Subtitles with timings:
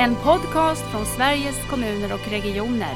[0.00, 2.94] En podcast från Sveriges kommuner och regioner.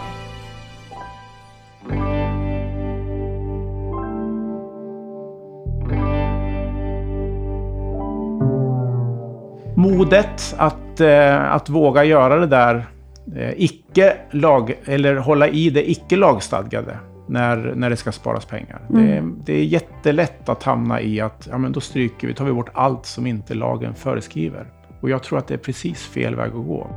[9.76, 12.86] Modet att, eh, att våga göra det där
[13.36, 16.98] eh, icke lag, eller hålla i det icke lagstadgade
[17.28, 18.80] när, när det ska sparas pengar.
[18.90, 19.06] Mm.
[19.06, 22.52] Det, det är jättelätt att hamna i att ja, men då stryker vi, tar vi
[22.52, 24.66] bort allt som inte lagen föreskriver.
[25.04, 26.90] Och jag tror att det är precis fel väg att gå.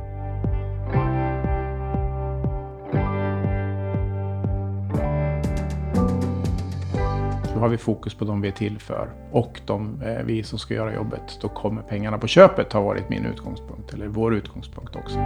[7.54, 10.58] Då har vi fokus på de vi är till för och de eh, vi som
[10.58, 11.38] ska göra jobbet.
[11.40, 15.18] Då kommer pengarna på köpet har varit min utgångspunkt, eller vår utgångspunkt också.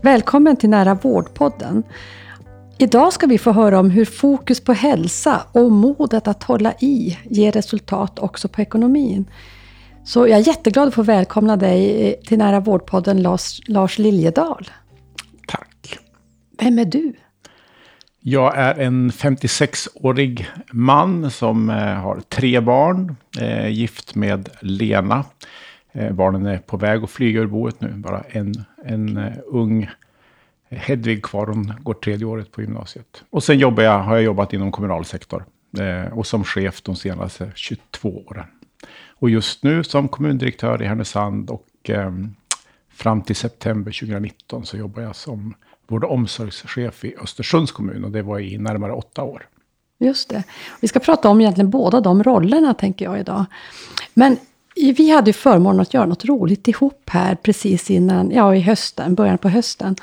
[0.00, 1.82] Välkommen till Nära vårdpodden.
[2.78, 7.18] Idag ska vi få höra om hur fokus på hälsa och modet att hålla i
[7.24, 9.26] ger resultat också på ekonomin.
[10.04, 14.70] Så jag är jätteglad att få välkomna dig eh, till Nära vårdpodden Lars, Lars Liljedahl.
[15.46, 15.98] Tack.
[16.58, 17.12] Vem är du?
[18.20, 25.24] Jag är en 56-årig man som eh, har tre barn, eh, gift med Lena.
[26.12, 29.90] Barnen är på väg att flyga ur boet nu, bara en, en ung
[30.70, 33.24] Hedvig kvar, hon går tredje året på gymnasiet.
[33.30, 35.44] Och sen jobbar jag, har jag jobbat inom kommunal sektor
[36.12, 38.46] och som chef de senaste 22 åren.
[39.08, 42.12] Och just nu som kommundirektör i Härnösand och eh,
[42.92, 45.54] fram till september 2019 så jobbar jag som
[45.86, 49.48] vård och omsorgschef i Östersunds kommun och det var i närmare åtta år.
[49.98, 50.42] Just det.
[50.80, 53.44] Vi ska prata om egentligen båda de rollerna tänker jag idag.
[54.14, 54.36] Men
[54.76, 59.14] vi hade ju förmånen att göra något roligt ihop här precis innan, ja i hösten,
[59.14, 59.96] början på hösten.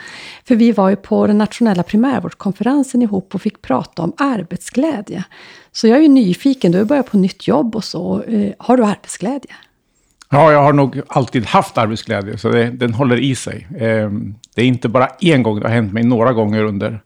[0.45, 5.23] För vi var ju på den nationella primärvårdskonferensen ihop och fick prata om arbetsglädje.
[5.71, 8.23] Så jag är ju nyfiken, du har börjat på nytt jobb och så.
[8.23, 9.51] Eh, Har du arbetsglädje?
[10.29, 13.67] Ja, jag har nog alltid haft arbetsglädje, så det, den håller i sig.
[13.75, 14.11] Eh,
[14.55, 16.99] det är inte bara en gång, det har hänt mig några gånger under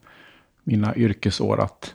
[0.63, 1.93] mina yrkesår att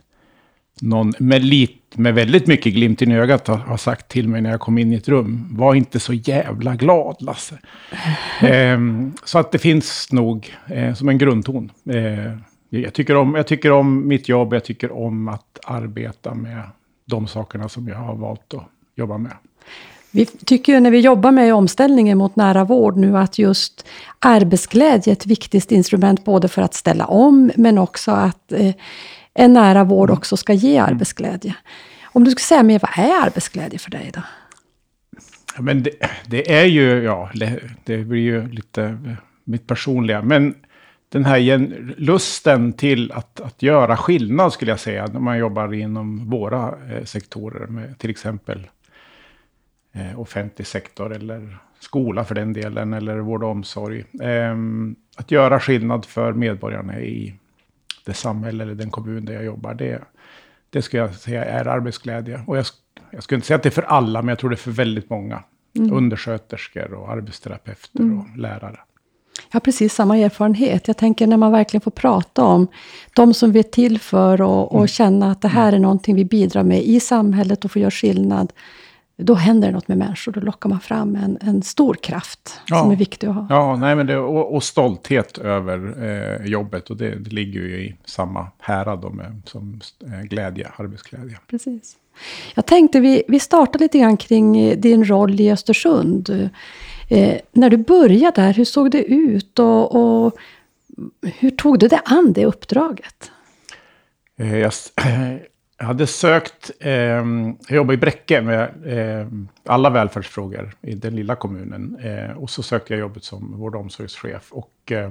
[0.80, 4.50] någon med, lite med väldigt mycket glimt i ögat har, har sagt till mig när
[4.50, 7.58] jag kom in i ett rum, var inte så jävla glad Lasse.
[8.42, 8.78] eh,
[9.24, 11.72] så att det finns nog eh, som en grundton.
[11.90, 12.36] Eh,
[12.70, 16.62] jag, tycker om, jag tycker om mitt jobb, jag tycker om att arbeta med
[17.06, 18.64] de sakerna som jag har valt att
[18.96, 19.32] jobba med.
[20.12, 23.86] Vi tycker ju när vi jobbar med omställningen mot nära vård nu att just
[24.18, 28.74] arbetsglädje är ett viktigt instrument både för att ställa om men också att eh,
[29.40, 31.56] en nära vård också ska ge arbetsglädje.
[32.04, 34.20] Om du skulle säga mer, vad är arbetsglädje för dig då?
[35.56, 35.90] Ja, Men det,
[36.26, 37.30] det är ju, ja,
[37.84, 38.98] det, blir ju lite
[39.44, 40.22] mitt personliga.
[40.22, 40.54] Men
[41.08, 41.38] den här
[42.00, 45.06] lusten till att, att göra skillnad skulle jag säga.
[45.06, 47.66] När man jobbar inom våra eh, sektorer.
[47.66, 48.66] Med till exempel
[49.92, 52.92] eh, offentlig sektor eller skola för den delen.
[52.92, 54.04] Eller vård och omsorg.
[54.22, 57.39] Ehm, att göra skillnad för medborgarna i
[58.10, 59.75] det samhälle eller den kommun där jag jobbar.
[59.75, 60.03] Det,
[60.71, 62.41] det skulle jag säga är arbetsglädje.
[62.47, 62.66] Och jag,
[63.10, 64.71] jag skulle inte säga att det är för alla, men jag tror det är för
[64.71, 65.43] väldigt många.
[65.93, 68.78] Undersköterskor och arbetsterapeuter och lärare.
[69.50, 70.88] Jag har precis samma erfarenhet.
[70.88, 72.69] Jag tänker när man verkligen får prata om
[73.15, 76.25] de som vi är till för och, och känna att det här är någonting vi
[76.25, 78.53] bidrar med i samhället och får göra skillnad.
[79.22, 80.32] Då händer det något med människor.
[80.32, 82.81] Då lockar man fram en, en stor kraft Ja.
[82.81, 83.47] som är viktig att ha.
[83.50, 85.94] Ja, nej, men det, och, och stolthet över
[86.41, 86.91] eh, jobbet.
[86.91, 91.38] Och det, det ligger ju i samma härad med, som eh, glädje, arbetsglädje.
[91.50, 91.97] Precis.
[92.54, 96.50] Jag tänkte vi, vi startar lite grann kring eh, din roll i Östersund.
[97.09, 99.94] Eh, när du började där, hur såg det ut och,
[100.25, 100.34] och
[101.38, 103.30] hur tog du dig an det uppdraget?
[104.38, 104.72] Eh, jag,
[105.80, 109.26] jag hade sökt, eh, jag jobbar i Bräcke med eh,
[109.66, 111.96] alla välfärdsfrågor i den lilla kommunen.
[112.02, 114.52] Eh, och så sökte jag jobbet som vård och omsorgschef.
[114.52, 115.10] Och eh,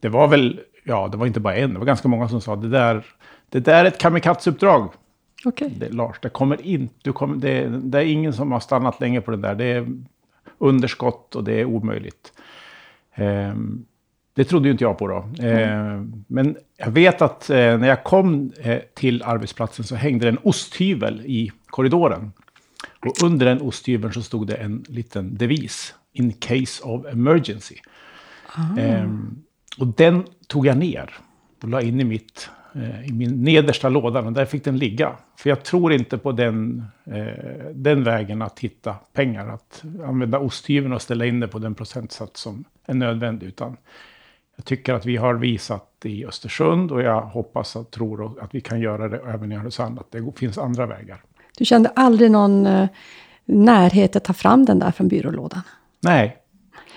[0.00, 2.56] det var väl, ja det var inte bara en, det var ganska många som sa
[2.56, 3.06] det där,
[3.48, 4.88] det där är ett kamikazeuppdrag.
[5.44, 5.74] Okej.
[5.76, 9.20] Det, Lars, det kommer inte, du kommer, det, det är ingen som har stannat länge
[9.20, 9.54] på det där.
[9.54, 9.86] Det är
[10.58, 12.32] underskott och det är omöjligt.
[13.14, 13.84] Ehm,
[14.40, 15.44] det trodde ju inte jag på då.
[15.46, 20.28] Ehm, men jag vet att eh, när jag kom eh, till arbetsplatsen så hängde det
[20.28, 22.32] en osthyvel i korridoren.
[23.00, 25.94] Och under den osthyveln så stod det en liten devis.
[26.12, 27.74] In case of emergency.
[28.78, 29.42] Ehm,
[29.78, 31.10] och den tog jag ner
[31.62, 34.20] och la in i, mitt, eh, i min nedersta låda.
[34.20, 35.12] Och där fick den ligga.
[35.36, 39.48] För jag tror inte på den, eh, den vägen att hitta pengar.
[39.48, 43.46] Att använda osthyveln och ställa in det på den procentsats som är nödvändig.
[43.46, 43.76] Utan
[44.60, 48.60] jag tycker att vi har visat i Östersund och jag hoppas och tror att vi
[48.60, 49.98] kan göra det även i Härnösand.
[49.98, 51.22] Att det finns andra vägar.
[51.58, 52.88] Du kände aldrig någon eh,
[53.44, 55.62] närhet att ta fram den där från byrålådan?
[56.00, 56.36] Nej,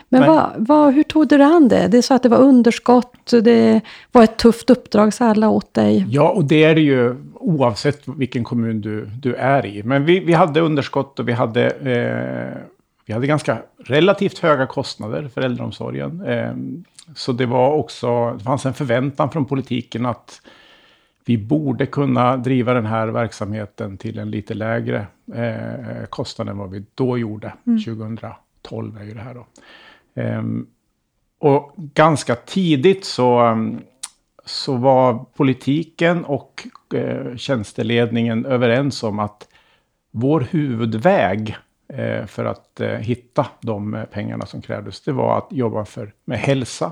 [0.09, 0.29] Men Nej.
[0.29, 1.87] vad, vad, hur tog du dig an det?
[1.87, 3.81] Det är så att det var underskott, det
[4.11, 6.05] var ett tufft uppdrag så alla åt dig.
[6.09, 9.83] Ja, och det är det ju oavsett vilken kommun du, du är i.
[9.83, 12.57] Men vi, vi hade underskott och vi hade, eh,
[13.05, 16.21] vi hade ganska relativt höga kostnader för äldreomsorgen.
[17.15, 20.41] Så det var också, det fanns en förväntan från politiken att
[21.25, 26.69] vi borde kunna driva den här verksamheten till en lite lägre eh, kostnad än vad
[26.69, 27.53] vi då gjorde.
[27.85, 29.45] 2012 är ju det här då.
[30.15, 30.67] Ehm,
[31.39, 33.57] och ganska tidigt så,
[34.45, 39.47] så var politiken och eh, tjänsteledningen överens om att
[40.11, 41.57] vår huvudväg
[42.27, 46.39] för att eh, hitta de eh, pengarna som krävdes, det var att jobba för, med
[46.39, 46.91] hälsa,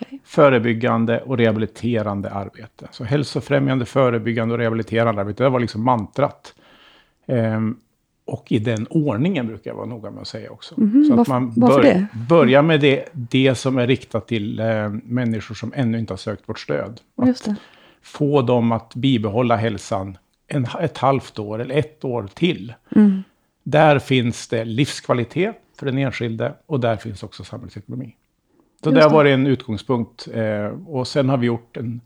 [0.00, 0.20] Okej.
[0.24, 2.88] förebyggande och rehabiliterande arbete.
[2.90, 6.54] Så hälsofrämjande, förebyggande och rehabiliterande arbete, det var liksom mantrat.
[7.26, 7.76] Ehm,
[8.24, 10.80] och i den ordningen brukar jag vara noga med att säga också.
[10.80, 12.06] Mhm, så att man varför det?
[12.28, 16.48] börjar med det, det som är riktat till eh, människor som ännu inte har sökt
[16.48, 17.00] vårt stöd.
[17.16, 17.48] Att
[18.02, 22.74] få dem att bibehålla hälsan en, ett halvt år eller ett år till.
[22.96, 23.22] Mm.
[23.62, 28.16] Där finns det livskvalitet för den enskilde och där finns också samhällsekonomi.
[28.84, 30.28] Så det har varit en utgångspunkt.
[30.34, 32.00] Eh, och sen har vi gjort en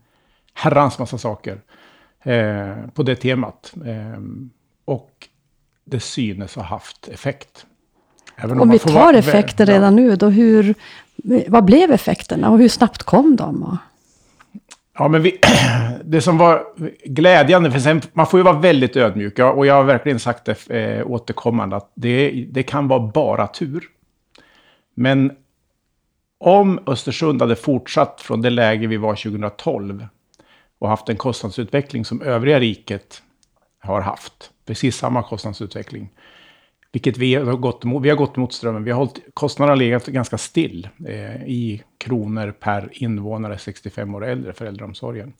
[0.53, 1.61] herrans massa saker
[2.23, 3.73] eh, på det temat.
[3.85, 4.21] Eh,
[4.85, 5.27] och
[5.85, 7.65] det synes ha haft effekt.
[8.35, 9.73] Även Om vi man får tar vara effekter ja.
[9.73, 10.75] redan nu, då hur,
[11.47, 13.77] vad blev effekterna och hur snabbt kom de?
[14.97, 15.39] Ja, men vi,
[16.03, 16.65] det som var
[17.05, 20.69] glädjande, för sen, man får ju vara väldigt ödmjuk, och jag har verkligen sagt det
[20.69, 23.83] eh, återkommande, att det, det kan vara bara tur.
[24.95, 25.31] Men
[26.39, 30.07] om Östersund hade fortsatt från det läge vi var 2012
[30.79, 33.21] och haft en kostnadsutveckling som övriga riket
[33.79, 36.09] har haft, precis samma kostnadsutveckling,
[36.95, 38.83] vilket vi har gått emot, vi har gått emot strömmen.
[38.83, 44.21] Vi har hållit, kostnaderna har legat ganska still eh, i kronor per invånare 65 år
[44.21, 45.33] och äldre för äldreomsorgen.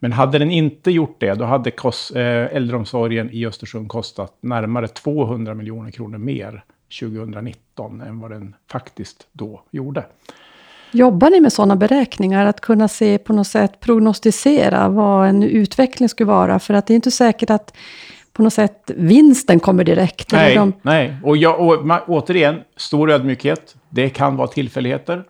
[0.00, 4.88] Men hade den inte gjort det, då hade kost, eh, äldreomsorgen i Östersund kostat närmare
[4.88, 6.64] 200 miljoner kronor mer
[7.00, 10.04] 2019 än vad den faktiskt då gjorde.
[10.92, 12.46] Jobbar ni med sådana beräkningar?
[12.46, 16.58] Att kunna se på något sätt, prognostisera vad en utveckling skulle vara?
[16.58, 17.76] För att det är inte säkert att
[18.38, 20.32] på något sätt vinsten kommer direkt.
[20.32, 21.16] Nej, de- nej.
[21.22, 23.76] Och, jag, och återigen, stor ödmjukhet.
[23.88, 25.24] Det kan vara tillfälligheter.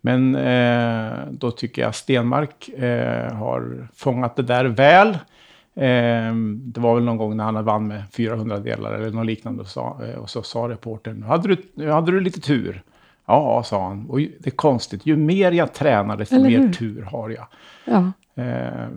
[0.00, 5.08] Men eh, då tycker jag Stenmark eh, har fångat det där väl.
[5.08, 9.60] Eh, det var väl någon gång när han vann med 400 delar eller något liknande.
[9.62, 12.82] Och, sa, eh, och så sa reportern, hade du, nu hade du lite tur.
[13.26, 14.06] Ja, sa han.
[14.10, 17.46] Och det är konstigt, ju mer jag tränar, desto mer tur har jag.
[17.84, 18.12] Ja,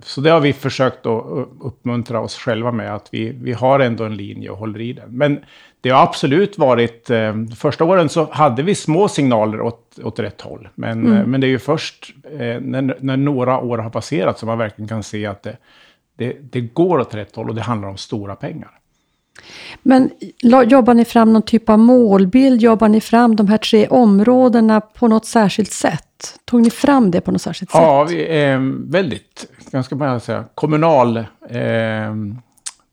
[0.02, 3.80] Så det har vi försökt att uh, uppmuntra oss själva med, att vi, vi har
[3.80, 5.16] ändå en linje och håller i den.
[5.16, 5.40] Men
[5.80, 10.40] det har absolut varit, eh, första åren så hade vi små signaler åt, åt rätt
[10.40, 10.68] håll.
[10.74, 14.46] Men, eh, men det är ju först eh, när, när några år har passerat som
[14.46, 15.56] man verkligen kan se att det,
[16.16, 18.70] det, det går åt rätt håll och det handlar om stora pengar.
[19.82, 20.10] Men
[20.66, 22.60] jobbar ni fram någon typ av målbild?
[22.62, 26.38] Jobbar ni fram de här tre områdena på något särskilt sätt?
[26.44, 28.16] Tog ni fram det på något särskilt Ja, sätt?
[28.16, 28.58] vi är
[28.90, 31.16] väldigt, ganska man säga, kommunal
[31.48, 32.14] eh,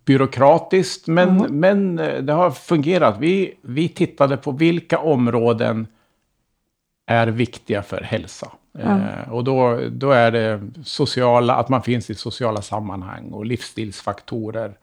[0.05, 3.15] byråkratiskt, men, men eh, det har fungerat.
[3.19, 5.87] Vi, vi tittade på vilka områden
[7.07, 8.51] är viktiga för hälsa.
[8.79, 14.77] Eh, och då, då är det sociala, att man finns i sociala sammanhang och livsstilsfaktorer.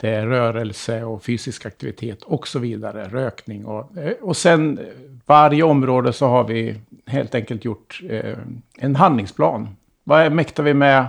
[0.00, 3.04] Det är rörelse och fysisk aktivitet och så vidare.
[3.04, 4.84] Rökning och, eh, och sen eh,
[5.26, 8.38] varje område så har vi helt enkelt gjort eh,
[8.78, 9.68] en handlingsplan.
[10.04, 11.06] Vad mäktar vi med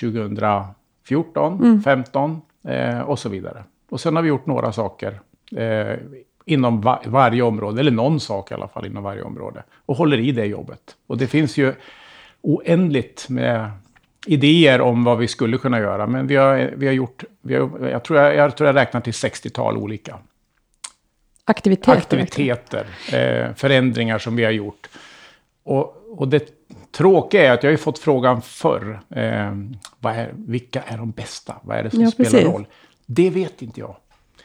[0.00, 3.64] 2014, 15 eh, och så vidare.
[3.90, 5.20] Och sen har vi gjort några saker
[5.56, 5.96] eh,
[6.44, 9.62] inom va varje område, eller någon sak i alla fall inom varje område.
[9.86, 10.96] Och håller i det jobbet.
[11.06, 11.74] Och det finns ju
[12.40, 13.70] oändligt med
[14.26, 16.06] idéer om vad vi skulle kunna göra.
[16.06, 19.00] Men vi har, vi har gjort, vi har, jag, tror jag, jag tror jag räknar
[19.00, 20.18] till 60-tal olika
[21.44, 21.92] Aktiviteter?
[21.92, 24.88] aktiviteter, eh, förändringar som vi har gjort.
[25.64, 26.48] Och, och det
[26.92, 29.00] tråkiga är att jag har ju fått frågan förr.
[29.10, 29.52] Eh,
[30.00, 31.54] vad är, vilka är de bästa?
[31.62, 32.46] Vad är det som Ja, spelar precis.
[32.46, 32.66] roll?
[33.06, 33.96] Det vet inte jag.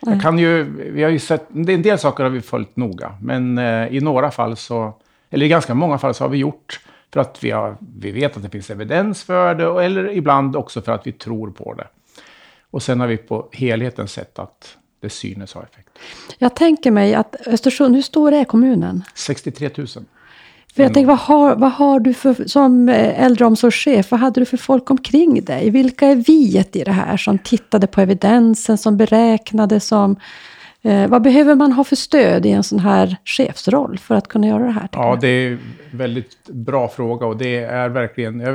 [0.02, 3.18] Jag kan ju, vi har ju sett, en del saker har vi följt noga.
[3.22, 4.94] Men eh, i några fall så,
[5.30, 6.80] eller i ganska många fall så har vi gjort
[7.14, 9.68] för att vi, har, vi vet att det finns evidens för det.
[9.68, 11.88] och- Eller ibland också för att vi tror på det.
[12.72, 15.90] Och sen har vi på helheten sett att det synes ha effekt.
[16.38, 19.04] Jag tänker mig att Östersund, hur stor är kommunen?
[19.16, 19.88] 63 000.
[20.76, 24.46] För jag tänker, vad har, vad har du för, som eh, äldreomsorgschef, vad hade du
[24.46, 25.70] för folk omkring dig?
[25.70, 30.16] Vilka är viet i det här som tittade på evidensen, som beräknade, som
[30.88, 34.48] Eh, vad behöver man ha för stöd i en sån här chefsroll för att kunna
[34.48, 34.90] göra det här?
[34.92, 35.60] Ja, det är en
[35.92, 38.40] väldigt bra fråga och det är verkligen...
[38.40, 38.54] Jag,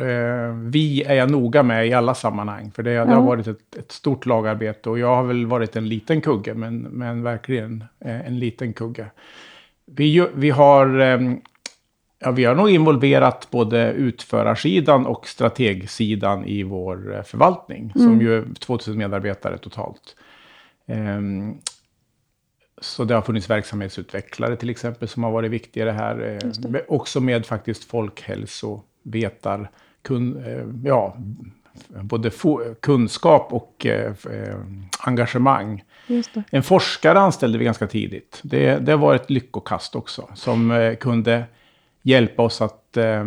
[0.00, 2.70] eh, vi är jag noga med i alla sammanhang.
[2.70, 3.04] För det, ja.
[3.04, 6.54] det har varit ett, ett, stort lagarbete och jag har väl varit en liten kugge,
[6.54, 9.06] men, men verkligen eh, en liten kugge.
[9.86, 11.00] Vi, vi har...
[11.00, 11.20] Eh,
[12.18, 17.92] Ja, vi har nog involverat både utförarsidan och strategsidan i vår eh, förvaltning.
[17.94, 18.08] Mm.
[18.08, 20.16] Som ju är 2000 medarbetare totalt.
[20.86, 21.60] Um,
[22.80, 26.38] så det har funnits verksamhetsutvecklare till exempel som har varit viktiga i det här.
[26.68, 26.84] Det.
[26.88, 29.70] Också med faktiskt folkhälsovetar,
[30.02, 31.16] kun, eh, ja,
[31.88, 32.30] både
[32.80, 34.56] kunskap och eh, eh,
[35.00, 35.84] engagemang.
[36.50, 38.40] En forskare anställde vi ganska tidigt.
[38.42, 41.44] Det, det var ett lyckokast också, som eh, kunde
[42.02, 43.24] hjälpa oss att eh,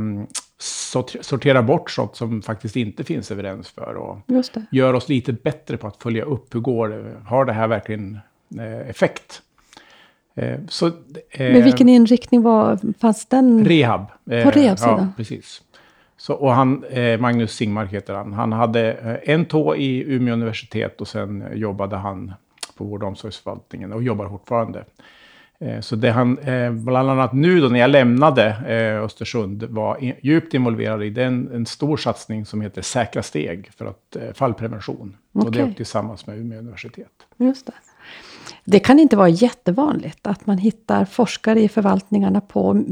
[0.62, 3.96] sortera bort sånt som faktiskt inte finns evidens för.
[3.96, 4.18] Och
[4.72, 8.20] göra oss lite bättre på att följa upp hur går det, har det här verkligen
[8.60, 9.42] eh, effekt?
[10.36, 10.94] Eh, så, eh,
[11.38, 13.66] Men vilken inriktning var, fanns den?
[13.66, 14.06] Rehab.
[14.26, 15.00] På rehabsidan?
[15.00, 15.62] Ja, precis.
[16.18, 16.86] Så, och han,
[17.20, 18.34] Magnus Singmark heter han.
[18.34, 22.34] Han hade en tå i Umeå universitet och sen jobbade han
[22.78, 24.84] på vård och omsorgsförvaltningen och jobbar fortfarande.
[25.62, 30.14] Eh, så det han, eh, bland annat nu då när jag lämnade eh, Östersund, var
[30.22, 35.18] djupt involverad i den, en stor satsning som heter Säkra steg för att, fallprevention.
[35.34, 35.48] Okay.
[35.48, 37.12] Och det tillsammans med Umeå universitet.
[37.38, 37.74] Just det.
[38.66, 42.84] Det kan inte vara jättevanligt att man hittar forskare i förvaltningarna på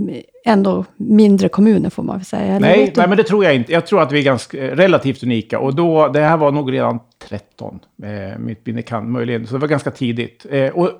[0.45, 2.59] ändå mindre kommuner får man väl säga.
[2.59, 3.71] Nej, nej, men det tror jag inte.
[3.73, 5.59] Jag tror att vi är ganska relativt unika.
[5.59, 9.47] Och då, det här var nog redan 13, eh, mitt minne kan möjligen.
[9.47, 10.45] Så det var ganska tidigt.
[10.49, 10.91] Eh, och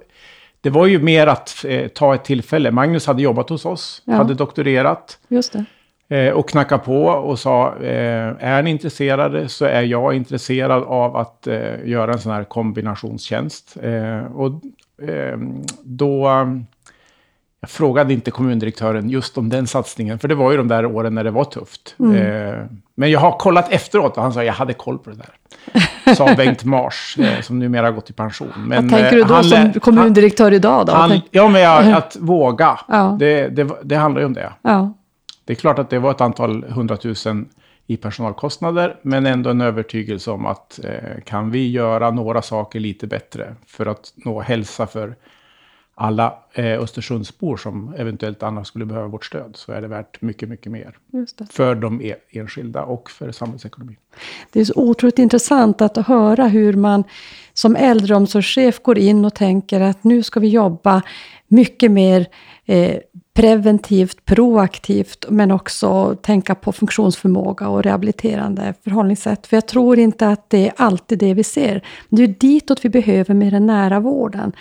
[0.61, 2.71] det var ju mer att eh, ta ett tillfälle.
[2.71, 4.13] Magnus hade jobbat hos oss, ja.
[4.13, 5.19] hade doktorerat.
[5.27, 5.65] Just det.
[6.09, 11.17] Eh, och knackade på och sa, eh, är ni intresserade så är jag intresserad av
[11.17, 13.77] att eh, göra en sån här kombinationstjänst.
[13.83, 14.51] Eh, och
[15.09, 15.37] eh,
[15.83, 16.29] då
[17.61, 21.15] jag frågade inte kommundirektören just om den satsningen, för det var ju de där åren
[21.15, 21.95] när det var tufft.
[21.99, 22.15] Mm.
[22.15, 26.15] Eh, men jag har kollat efteråt och han sa jag hade koll på det där.
[26.15, 28.47] Sa Bengt Mars, eh, som numera har gått i pension.
[28.57, 30.85] Men, Vad tänker du då han, som kommundirektör han, idag?
[30.85, 30.93] Då?
[30.93, 32.79] Han, ja, men jag, att våga.
[32.87, 33.15] Ja.
[33.19, 34.53] Det, det, det, handlar ju om det.
[34.61, 34.93] Ja.
[35.45, 37.49] Det är klart att det var ett antal hundratusen
[37.87, 43.07] i personalkostnader, men ändå en övertygelse om att eh, kan vi göra några saker lite
[43.07, 45.15] bättre för att nå hälsa för
[45.99, 50.49] alla eh, Östersundsbor som eventuellt annars skulle behöva vårt stöd så är det värt mycket,
[50.49, 50.97] mycket mer.
[51.49, 53.97] För de e enskilda och för samhällsekonomin.
[54.51, 57.03] Det är så otroligt intressant att höra hur man
[57.53, 61.01] som äldreomsorgschef går in och tänker att nu ska vi jobba
[61.47, 62.27] mycket mer
[62.65, 62.97] eh,
[63.33, 69.47] preventivt, proaktivt, men också tänka på funktionsförmåga och rehabiliterande förhållningssätt.
[69.47, 71.81] För jag tror inte att det är alltid det vi ser.
[72.09, 74.53] Det är ditåt vi behöver med den nära vården.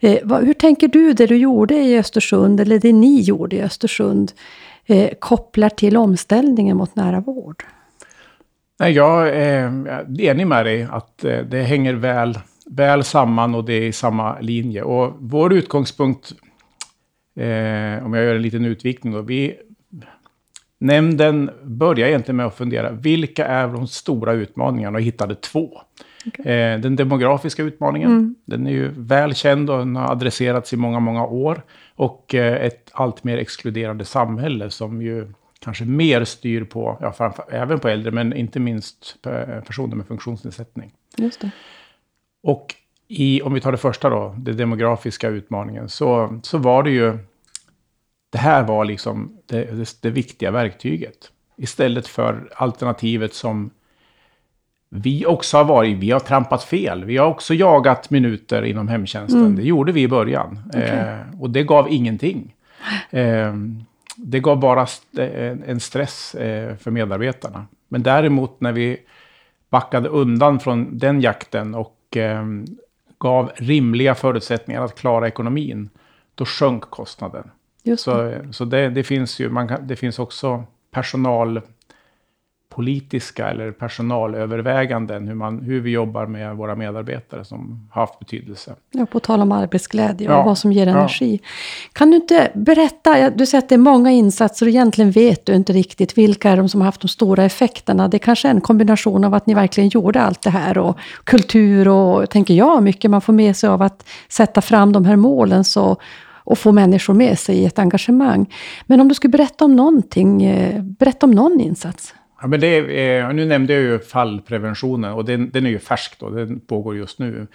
[0.00, 3.62] Eh, vad, hur tänker du det du gjorde i Östersund, eller det ni gjorde i
[3.62, 4.32] Östersund,
[4.86, 7.64] eh, kopplar till omställningen mot nära vård?
[8.78, 12.38] Nej, jag eh, är enig med dig att eh, det hänger väl,
[12.70, 14.82] väl samman och det är i samma linje.
[14.82, 16.32] Och vår utgångspunkt,
[17.36, 19.56] eh, om jag gör en liten utvikning då, vi,
[20.78, 24.98] nämnden började egentligen med att fundera, vilka är de stora utmaningarna?
[24.98, 25.80] Och hittade två.
[26.26, 26.52] Okay.
[26.52, 28.34] Eh, den demografiska utmaningen, mm.
[28.44, 31.62] den är ju väl känd och den har adresserats i många, många år.
[31.94, 37.44] Och eh, ett allt mer exkluderande samhälle som ju kanske mer styr på, ja, framför,
[37.50, 39.16] även på äldre, men inte minst
[39.66, 40.92] personer med funktionsnedsättning.
[41.16, 41.50] Just det.
[42.42, 42.74] Och
[43.08, 47.18] i, om vi tar det första då, den demografiska utmaningen, så, så var det ju,
[48.30, 51.32] det här var liksom det, det, det viktiga verktyget.
[51.56, 53.70] Istället för alternativet som
[54.88, 57.04] vi också har varit, vi har trampat fel.
[57.04, 59.40] Vi har också jagat minuter inom hemtjänsten.
[59.40, 59.56] Mm.
[59.56, 60.58] Det gjorde vi i början.
[60.68, 60.82] Okay.
[60.82, 62.54] Eh, och det gav ingenting.
[63.10, 63.54] Eh,
[64.16, 65.30] det gav bara st
[65.66, 67.66] en stress eh, för medarbetarna.
[67.88, 68.98] Men däremot när vi
[69.70, 72.64] backade undan från den jakten och ehm,
[73.18, 75.90] gav rimliga förutsättningar att klara ekonomin,
[76.34, 77.50] då sjönk kostnaden.
[77.82, 81.60] Just så så det, det, finns ju, man kan, det finns också personal
[82.76, 88.74] politiska eller personalöverväganden, hur, man, hur vi jobbar med våra medarbetare som har haft betydelse.
[88.90, 91.40] Ja, på tal om arbetsglädje och ja, vad som ger energi.
[91.42, 91.48] Ja.
[91.92, 95.54] Kan du inte berätta, du säger att det är många insatser och egentligen vet du
[95.54, 98.08] inte riktigt vilka är de som har haft de stora effekterna.
[98.08, 100.98] Det är kanske är en kombination av att ni verkligen gjorde allt det här och
[101.24, 105.16] kultur och, tänker jag, mycket man får med sig av att sätta fram de här
[105.16, 105.96] målen så
[106.46, 108.54] och få människor med sig i ett engagemang.
[108.86, 112.14] Men om du skulle berätta om någonting, eh, berätta om någon insats.
[112.46, 116.18] Ja, men det är, nu nämnde jag ju fallpreventionen och den, den är ju färsk
[116.18, 117.46] då, den pågår just nu.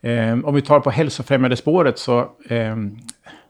[0.00, 2.76] Eh, om vi tar på hälsofrämjande spåret så eh,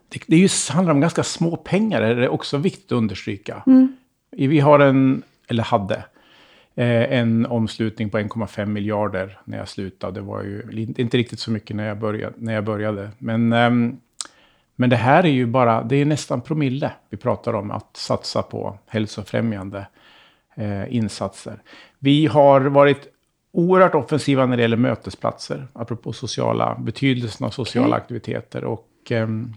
[0.09, 3.63] det, det är ju, handlar om ganska små pengar, är det också viktigt att understryka.
[3.67, 3.97] Mm.
[4.31, 6.05] Vi har en, eller hade,
[6.75, 10.13] eh, en omslutning på 1,5 miljarder när jag slutade.
[10.13, 12.35] Det var ju inte riktigt så mycket när jag började.
[12.39, 13.11] När jag började.
[13.19, 13.97] Men, ehm,
[14.77, 18.43] men det här är ju bara, det är nästan promille vi pratar om att satsa
[18.43, 19.85] på hälsofrämjande eh,
[20.89, 21.63] insatser.
[21.99, 23.09] Vi har varit
[23.57, 27.97] oerhört offensiva när det gäller mötesplatser, apropå sociala, betydelsen av sociala Okej.
[27.97, 28.65] aktiviteter.
[28.65, 29.53] Och, ehm,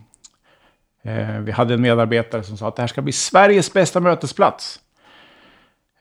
[1.03, 4.79] eh, vi hade en medarbetare som sa att det här ska bli Sveriges bästa mötesplats.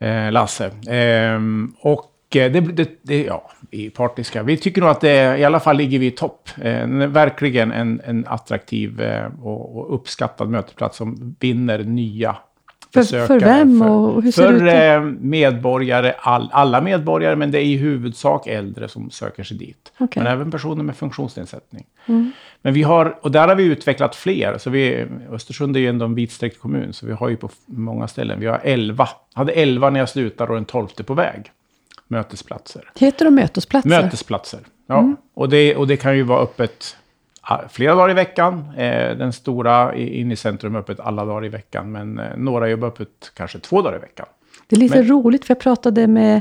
[0.01, 0.73] Eh, Lasse.
[0.89, 4.43] Ehm, och eh, det, det, det, ja, vi är partiska.
[4.43, 6.49] Vi tycker nog att det, i alla fall ligger vi i topp.
[6.63, 12.37] Eh, verkligen en, en attraktiv eh, och, och uppskattad mötesplats som vinner nya
[13.01, 13.27] besökare.
[13.27, 14.63] för vem och hur ser för det ut?
[14.63, 15.09] då?
[15.09, 19.93] eh, medborgare, all, alla medborgare, men det är i huvudsak äldre som söker sig dit.
[19.99, 20.23] Okej.
[20.23, 21.87] Men även personer med funktionsnedsättning.
[22.07, 22.33] Mm.
[22.63, 24.59] Men vi har, och där har vi utvecklat fler.
[24.59, 28.09] Så vi, Östersund är ju ändå en vidsträckt kommun, så vi har ju på många
[28.09, 28.41] ställen.
[28.41, 29.09] Vi har elva.
[29.35, 31.53] hade elva när jag slutade och den tolfte på väg.
[32.09, 32.91] Mötesplatser.
[32.99, 33.89] Heter de mötesplatser?
[33.89, 34.61] Mötesplatser.
[34.87, 35.15] Ja.
[35.35, 36.97] Och, det, och det kan ju vara öppet
[37.71, 38.65] flera dagar i veckan.
[38.77, 41.93] Eh, den stora i- inne i centrum är öppet alla dagar i veckan.
[41.93, 44.27] Men eh, några jobbar öppet kanske två dagar i veckan.
[44.67, 46.37] Det är lite Men- roligt, för jag pratade med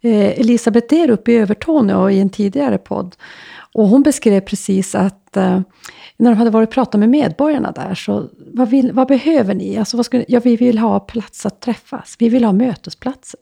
[0.00, 3.16] eh, Elisabeth Der uppe i Övertorneå i en tidigare podd.
[3.74, 5.60] Och hon beskrev precis att eh,
[6.16, 9.78] när de hade varit och pratat med medborgarna där, så vad, vill, vad behöver ni?
[9.78, 12.16] Alltså, vad skulle, ja, vi vill ha plats att träffas.
[12.18, 13.40] Vi vill ha mötesplatser.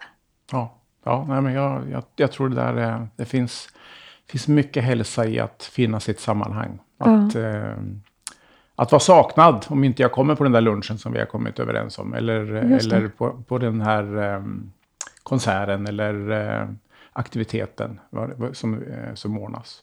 [0.53, 3.69] Ja, ja nej, men jag, jag, jag tror det där är, det finns,
[4.31, 6.79] finns mycket hälsa i att finna sitt sammanhang.
[6.99, 7.73] Att, eh,
[8.77, 11.59] att vara saknad om inte jag kommer på den där lunchen som vi har kommit
[11.59, 12.15] överens om.
[12.15, 12.39] Eller,
[12.91, 14.43] eller på, på den här eh,
[15.23, 16.69] konserten eller eh,
[17.13, 19.83] aktiviteten vad- som, eh, som ordnas.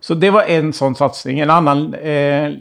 [0.00, 1.40] Så det var en sån satsning.
[1.40, 2.52] En annan, eh,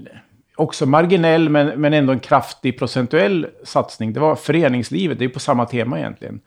[0.55, 4.13] också marginell men, men ändå en kraftig procentuell satsning.
[4.13, 6.39] Det var föreningslivet, det är på samma tema egentligen.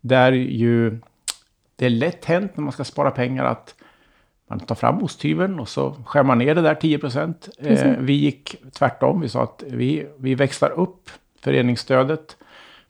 [0.00, 0.98] Där ju
[1.76, 3.74] det är lätt hänt när man ska spara pengar att
[4.48, 7.48] man tar fram osthyveln och så skär man ner det där 10 procent.
[7.58, 9.20] Eh, vi gick tvärtom.
[9.20, 12.36] Vi sa att vi, vi växlar upp föreningsstödet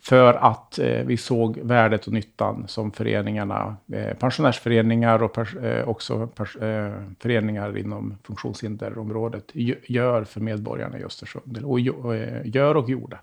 [0.01, 5.89] för att eh, vi såg värdet och nyttan som föreningarna, eh, pensionärsföreningar och pers, eh,
[5.89, 11.59] också pers, eh, föreningar inom funktionshinderområdet gö- gör för medborgarna i Östersund.
[11.65, 11.81] Och
[12.15, 13.19] eh, gör och gjorde.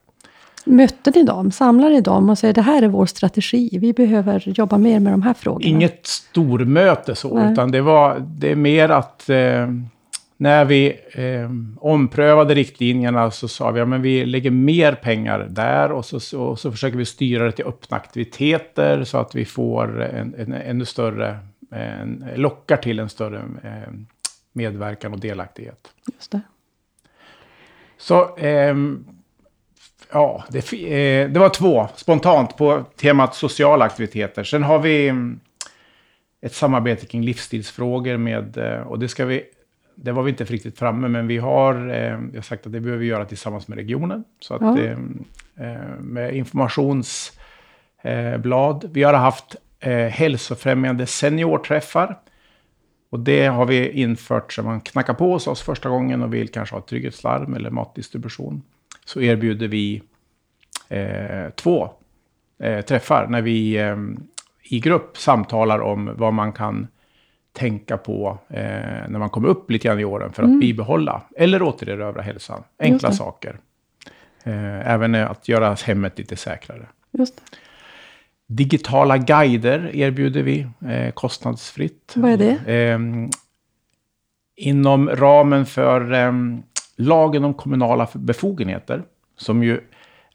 [0.66, 1.52] Mötte ni dem?
[1.52, 3.78] Samlar ni dem och säger det här är vår strategi.
[3.82, 5.66] Vi behöver jobba mer med de här frågorna.
[5.66, 7.52] Inget stormöte så, Nej.
[7.52, 9.68] utan det var det är mer att eh,
[10.38, 15.92] när vi eh, omprövade riktlinjerna så sa vi att ja, vi lägger mer pengar där
[15.92, 19.46] och så, så, och så försöker vi styra det till öppna aktiviteter så att vi
[19.46, 21.40] får en, en ännu större,
[21.72, 23.94] en, lockar till en större eh,
[24.54, 25.88] medverkan och delaktighet.
[26.14, 26.42] Just det.
[27.98, 29.06] Så ehm,
[30.14, 34.44] ja, det, eh, det var två spontant på temat sociala aktiviteter.
[34.44, 35.40] Sen har vi mm,
[36.42, 39.44] ett samarbete kring livsstilsfrågor med, eh, och det ska vi,
[39.96, 42.80] det var vi inte riktigt framme, men vi har, eh, jag har sagt att det
[42.80, 44.24] behöver vi göra tillsammans med regionen.
[44.40, 44.80] Så att, Ja.
[44.80, 44.98] eh,
[45.72, 47.40] eh, med informationsblad.
[48.06, 48.90] Eh, blad.
[48.94, 52.20] vi har haft eh, hälsofrämjande seniorträffar.
[53.10, 56.50] Och det har vi infört så man knackar på hos oss första gången och vill
[56.50, 58.62] kanske ha trygghetslarm eller matdistribution.
[59.06, 60.02] Så erbjuder vi
[60.90, 61.90] eh, två
[62.60, 63.98] eh, träffar när vi eh,
[64.64, 66.88] i grupp samtalar om vad man kan
[67.54, 68.60] tänka på eh,
[69.08, 72.64] när man kommer upp lite grann i åren för att bibehålla eller återerövra hälsan.
[72.80, 73.58] Enkla saker.
[74.44, 76.86] Eh, även att göra hemmet lite säkrare.
[78.48, 82.14] Digitala guider erbjuder vi eh, kostnadsfritt.
[82.16, 83.30] Vad är det?
[84.56, 86.14] Inom ramen för
[86.96, 89.04] lagen om kommunala befogenheter,
[89.38, 89.82] som ju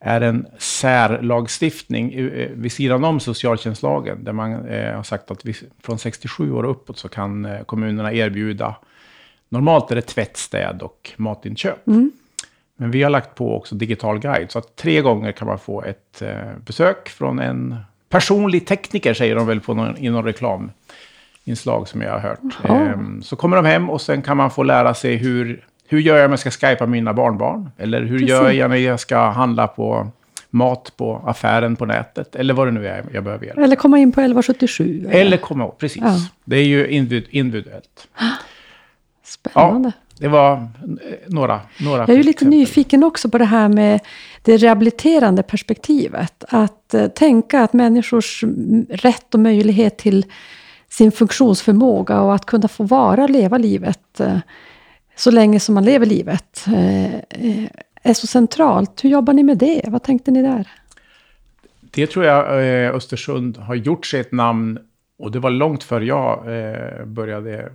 [0.01, 5.55] är en särlagstiftning eh, vid sidan om socialtjänstlagen, där man eh, har sagt att vi,
[5.83, 8.75] från 67 år och uppåt så kan eh, kommunerna erbjuda,
[9.49, 11.79] normalt är det tvättstäd och matinköp.
[12.79, 15.83] Men vi har lagt på också digital guide, så att tre gånger kan man få
[15.83, 17.75] ett eh, besök från en
[18.09, 22.39] personlig tekniker, säger de väl på någon, i någon reklaminslag som jag har hört.
[22.63, 26.17] Ehm, så kommer de hem och sen kan man få lära sig hur, hur gör
[26.17, 27.71] jag om jag ska skypa mina barnbarn?
[27.77, 28.59] Eller hur gör Precis.
[28.59, 30.11] jag när jag ska handla på
[30.49, 32.35] mat på affären på nätet?
[32.35, 33.57] Eller vad det nu är jag behöver hjälp.
[33.57, 35.07] Eller komma in på 1177.
[35.11, 36.01] Eller komma ihåg, precis.
[36.05, 36.15] Ja.
[36.45, 38.07] Det är ju individ, individuellt.
[39.23, 39.91] Spännande.
[40.19, 40.67] Det var eh,
[41.27, 42.59] några, några Jag är ju lite exempel.
[42.59, 43.99] nyfiken också på det här med
[44.41, 46.43] det rehabiliterande perspektivet.
[46.49, 48.43] Att eh, tänka att människors
[48.89, 50.25] rätt och möjlighet till,
[50.89, 54.37] sin funktionsförmåga och att kunna få vara och leva livet eh,
[55.19, 57.69] så länge som man lever livet eh, eh,
[58.03, 59.03] är så centralt.
[59.03, 59.81] Hur jobbar ni med det?
[59.87, 60.67] Vad tänkte ni där?
[61.81, 64.79] Det tror jag eh, Östersund har gjort sig ett namn
[65.17, 66.43] och det var långt före jag
[67.07, 67.71] började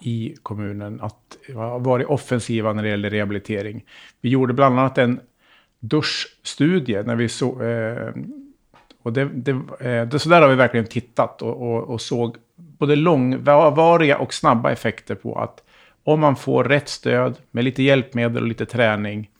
[0.00, 1.36] i kommunen att
[1.80, 3.84] vara offensiva när det gäller rehabilitering.
[4.20, 5.20] Vi gjorde bland annat en
[5.80, 7.60] duschstudie när vi såg...
[9.02, 9.60] och det, det,
[10.04, 14.70] det, så där har vi verkligen tittat och, och, och såg både långvariga och snabba
[14.70, 15.62] effekter på att
[16.12, 19.30] om man får rätt stöd med lite hjälpmedel och lite träning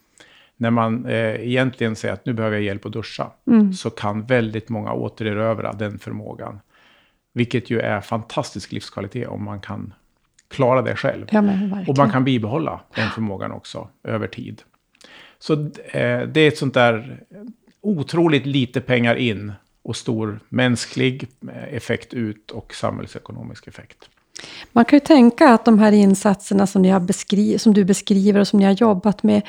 [0.57, 3.73] när man eh, egentligen säger att nu behöver jag hjälp att duscha, mm.
[3.73, 6.59] så kan väldigt många återerövra den förmågan.
[7.33, 9.93] Vilket ju är fantastisk livskvalitet om man kan
[10.47, 11.27] klara det själv.
[11.31, 11.43] Ja,
[11.87, 14.61] och man kan bibehålla den förmågan också över tid.
[15.39, 17.23] Så eh, det är ett sånt där
[17.81, 24.09] otroligt lite pengar in och stor mänsklig eh, effekt ut och samhällsekonomisk effekt.
[24.71, 28.39] Man kan ju tänka att de här insatserna som, ni har beskri som du beskriver
[28.39, 29.41] och som ni har jobbat med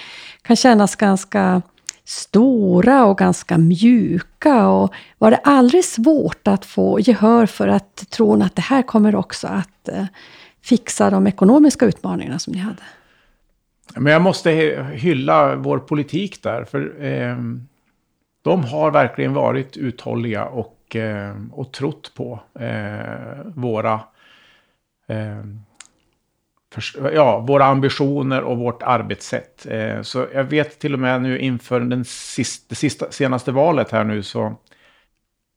[0.43, 1.63] kan kännas ganska
[2.05, 4.69] stora och ganska mjuka.
[4.69, 9.15] Och var det aldrig svårt att få gehör för att tron att det här kommer
[9.15, 10.05] också att eh,
[10.63, 12.83] fixa de ekonomiska utmaningarna som ni hade?
[13.97, 14.51] Men jag måste
[14.93, 16.65] hylla vår politik där.
[16.65, 17.37] För eh,
[18.43, 24.01] de har verkligen varit uthålliga och, eh, och trott på eh, våra
[26.73, 29.67] för, ja, våra ambitioner och vårt arbetssätt.
[29.67, 33.91] Eh, så jag vet till och med nu inför den sista, det sista, senaste valet
[33.91, 34.55] här nu så,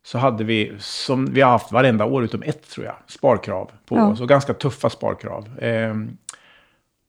[0.04, 3.96] så hade vi, som vi har haft varenda år utom ett tror jag, sparkrav på
[3.96, 4.06] ja.
[4.06, 4.20] oss.
[4.20, 5.58] Och ganska tuffa sparkrav.
[5.58, 5.94] Eh,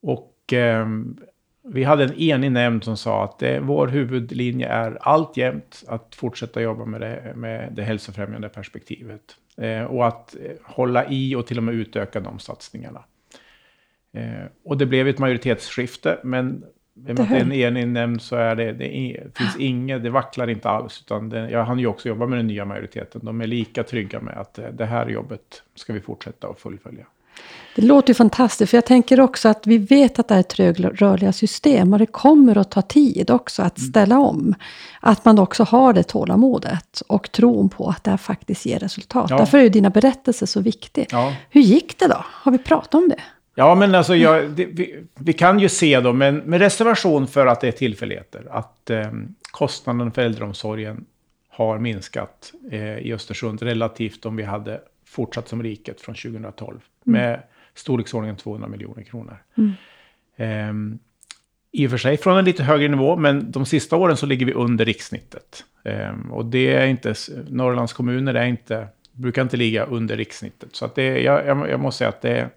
[0.02, 0.88] och eh,
[1.70, 6.62] vi hade en enig nämnd som sa att det, vår huvudlinje är alltjämt att fortsätta
[6.62, 9.22] jobba med det, med det hälsofrämjande perspektivet.
[9.58, 13.04] Eh, och att eh, hålla i och till och med utöka de satsningarna.
[14.14, 16.64] Eh, och det blev ett majoritetsskifte, men
[17.08, 20.04] i och med att det är en enig nämnd så är det, det finns inget,
[20.04, 21.04] det vacklar inte alls.
[21.06, 23.22] Utan det, jag hann ju också jobba med den nya majoriteten.
[23.24, 27.06] De är lika trygga med att det här jobbet ska vi fortsätta att fullfölja.
[27.76, 31.34] Det låter ju fantastiskt, för jag tänker också att vi vet att det är trögrörliga
[31.34, 33.90] system och det kommer att ta tid också att mm.
[33.90, 34.56] ställa om.
[35.00, 39.30] Att man också har det tålamodet och tron på att det här faktiskt ger resultat.
[39.30, 39.38] Ja.
[39.38, 41.06] Därför är ju dina berättelser så viktiga.
[41.10, 41.34] Ja.
[41.50, 42.26] Hur gick det då?
[42.26, 43.22] Har vi pratat om det?
[43.56, 47.46] Ja, men alltså jag, det, vi, vi, kan ju se då, men med reservation för
[47.46, 49.12] att det är tillfälligheter, att eh,
[49.52, 51.06] kostnaden för äldreomsorgen
[51.50, 56.80] har minskat eh, i Östersund relativt om vi hade fortsatt som riket från 2012.
[57.08, 57.22] Mm.
[57.22, 57.44] Med
[57.74, 59.38] storleksordningen 200 miljoner kronor.
[59.58, 59.74] Mm.
[60.36, 61.00] Eh,
[61.72, 64.46] I och för sig från en lite högre nivå, men de sista åren så ligger
[64.46, 65.66] vi under rikssnittet.
[65.84, 67.14] Eh, och det är inte,
[67.48, 70.76] Norrlands kommuner är inte, brukar inte ligga under rikssnittet.
[70.76, 72.50] Så att det, jag, jag, jag måste säga att det är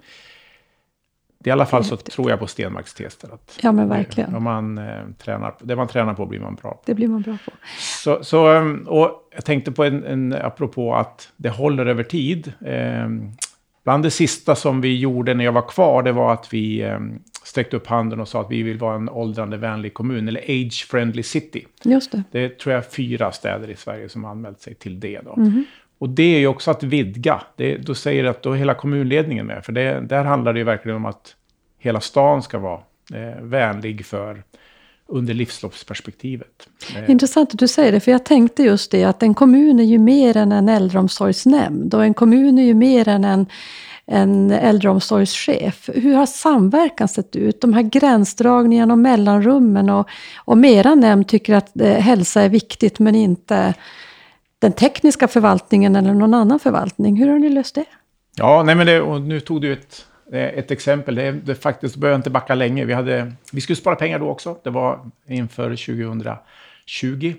[1.45, 3.35] i alla fall så tror jag på Stenmarks tester.
[3.35, 4.35] Att ja, men verkligen.
[4.35, 6.83] Om man, eh, tränar, det man tränar på blir man bra på.
[6.87, 7.53] Det blir man bra på.
[7.79, 12.53] Så, så, ehm, och jag tänkte på en, en, apropå att det håller över tid.
[13.85, 16.99] Bland det sista som vi gjorde när jag var kvar, det var att vi eh,
[17.45, 20.87] sträckte upp handen och sa att vi vill vara en åldrande vänlig kommun, eller age
[20.91, 21.67] friendly city.
[21.85, 22.23] Just det.
[22.31, 25.21] Det är, tror jag, fyra städer i Sverige som har anmält sig till det.
[25.25, 25.33] Då.
[25.33, 25.65] Mm.
[25.99, 27.43] Och det är ju också att vidga.
[27.57, 29.65] Det, då säger det att då är hela kommunledningen med.
[29.65, 31.37] För det, där handlar det ju verkligen om att
[31.79, 32.81] hela stan ska vara
[33.15, 34.43] eh, vänlig för
[35.11, 36.69] under livsloppsperspektivet.
[36.97, 39.85] Eh, Intressant att du säger det, för jag tänkte just det att en kommun är
[39.85, 43.47] ju mer än en äldreomsorgsnämnd och en kommun är ju mer än en,
[44.07, 45.91] en äldreomsorgschef.
[45.95, 47.61] Hur har samverkan sett ut?
[47.61, 52.99] De här gränsdragningarna och mellanrummen och om era nämnd tycker att eh, hälsa är viktigt
[52.99, 53.75] men inte
[54.59, 57.17] den tekniska förvaltningen eller någon annan förvaltning.
[57.17, 57.85] Hur har ni löst det?
[58.37, 61.15] Ja, nej men det, och nu tog du ett, ett exempel.
[61.15, 62.85] Det, det faktiskt behöver inte backa länge.
[62.85, 64.57] Vi, hade, vi skulle spara pengar då också.
[64.63, 67.35] Det var inför 2020.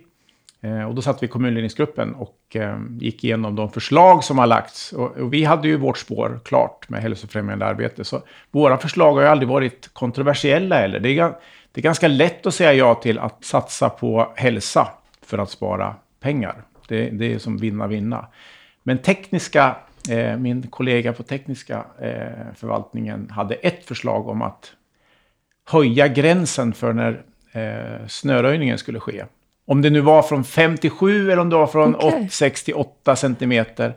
[0.62, 4.48] Eh, och då satt vi i kommunledningsgruppen och eh, gick igenom de förslag som har
[4.48, 4.94] lagts.
[4.94, 8.04] Och, och, vi hade ju vårt spår klart med hälsofrämjande arbete.
[8.04, 11.00] Så våra förslag har ju aldrig varit kontroversiella heller.
[11.00, 11.34] Det är,
[11.72, 14.88] det är ganska lätt att säga ja till att satsa på hälsa
[15.26, 16.64] för att spara pengar.
[16.88, 18.28] Det, det är som vinna-vinna.
[18.84, 19.76] Men tekniska,
[20.38, 24.74] min kollega på tekniska eh, förvaltningen hade ett förslag om att
[25.70, 29.26] höja gränsen för när eh, snöröjningen skulle ske.
[29.66, 32.28] Om det nu var från 57 eller om det var från okay.
[32.30, 33.94] 68 centimeter.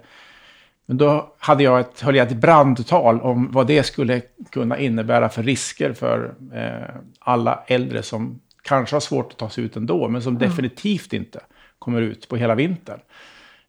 [0.87, 5.29] Men då hade jag ett, höll jag ett brandtal om vad det skulle kunna innebära
[5.29, 10.09] för risker för eh, alla äldre som kanske har svårt att ta sig ut ändå,
[10.09, 10.49] men som mm.
[10.49, 11.41] definitivt inte
[11.79, 13.01] kommer ut på hela vintern.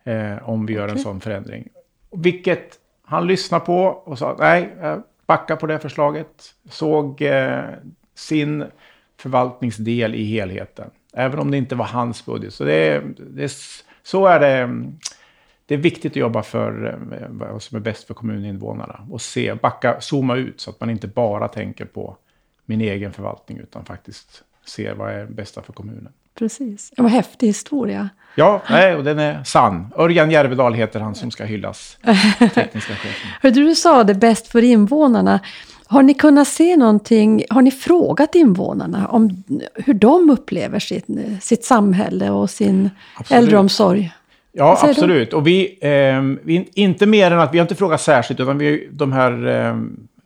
[0.04, 0.98] Eh, om vi gör okay.
[0.98, 1.68] en sån förändring.
[2.18, 6.54] Vilket han lyssnade på och sa nej, jag backar på det förslaget.
[6.70, 7.64] Såg eh,
[8.16, 8.66] sin
[9.18, 10.90] förvaltningsdel i helheten.
[11.14, 12.54] Även om det inte var hans budget.
[12.54, 13.54] Så, det, det,
[14.04, 14.86] så är det.
[15.66, 19.08] Det är viktigt att jobba för eh, vad som är bäst för kommuninvånarna.
[19.12, 22.18] Och se, backa, zooma ut så att man inte bara tänker på
[22.66, 26.14] min egen förvaltning utan faktiskt ser vad är bästa för kommunen.
[26.38, 26.92] Precis.
[26.96, 28.10] Det var häftig historia.
[28.36, 29.88] Ja, nej, och den är sann.
[29.98, 31.98] Örjan Järvedal heter han som ska hyllas.
[32.40, 33.30] Tekniska chefen.
[33.42, 35.40] Hörde du sa det bäst för invånarna.
[35.88, 39.44] Har ni kunnat se någonting, har ni frågat invånarna om
[39.76, 41.06] hur de upplever sitt,
[41.42, 43.44] sitt samhälle och sin absolut.
[43.44, 44.14] äldreomsorg?
[44.52, 45.32] Ja, absolut.
[45.32, 45.38] Du?
[45.38, 48.90] Och vi, eh, vi, inte mer än att vi har inte frågat särskilt, utan vi,
[48.92, 49.76] de här eh,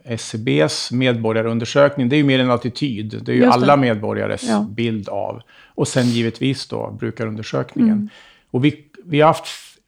[0.09, 3.21] SCBs medborgarundersökning, det är ju mer en attityd.
[3.23, 4.65] Det är ju alla medborgares ja.
[4.69, 5.41] bild av.
[5.75, 7.93] Och sen givetvis då brukarundersökningen.
[7.93, 8.09] Mm.
[8.51, 9.45] Och vi, vi, har haft,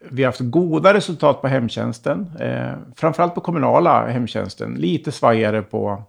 [0.09, 2.31] vi har haft goda resultat på hemtjänsten.
[2.39, 4.73] Eh, framförallt på kommunala hemtjänsten.
[4.73, 6.03] Lite svajigare på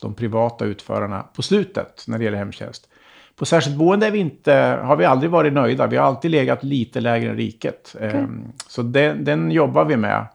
[0.00, 2.88] de privata utförarna på slutet när det gäller hemtjänst.
[3.36, 5.86] På särskilt boende vi inte, har vi aldrig varit nöjda.
[5.86, 7.94] Vi har alltid legat lite lägre än riket.
[7.94, 8.08] Okay.
[8.08, 8.26] Eh,
[8.68, 10.26] så den, den, jobbar vi med.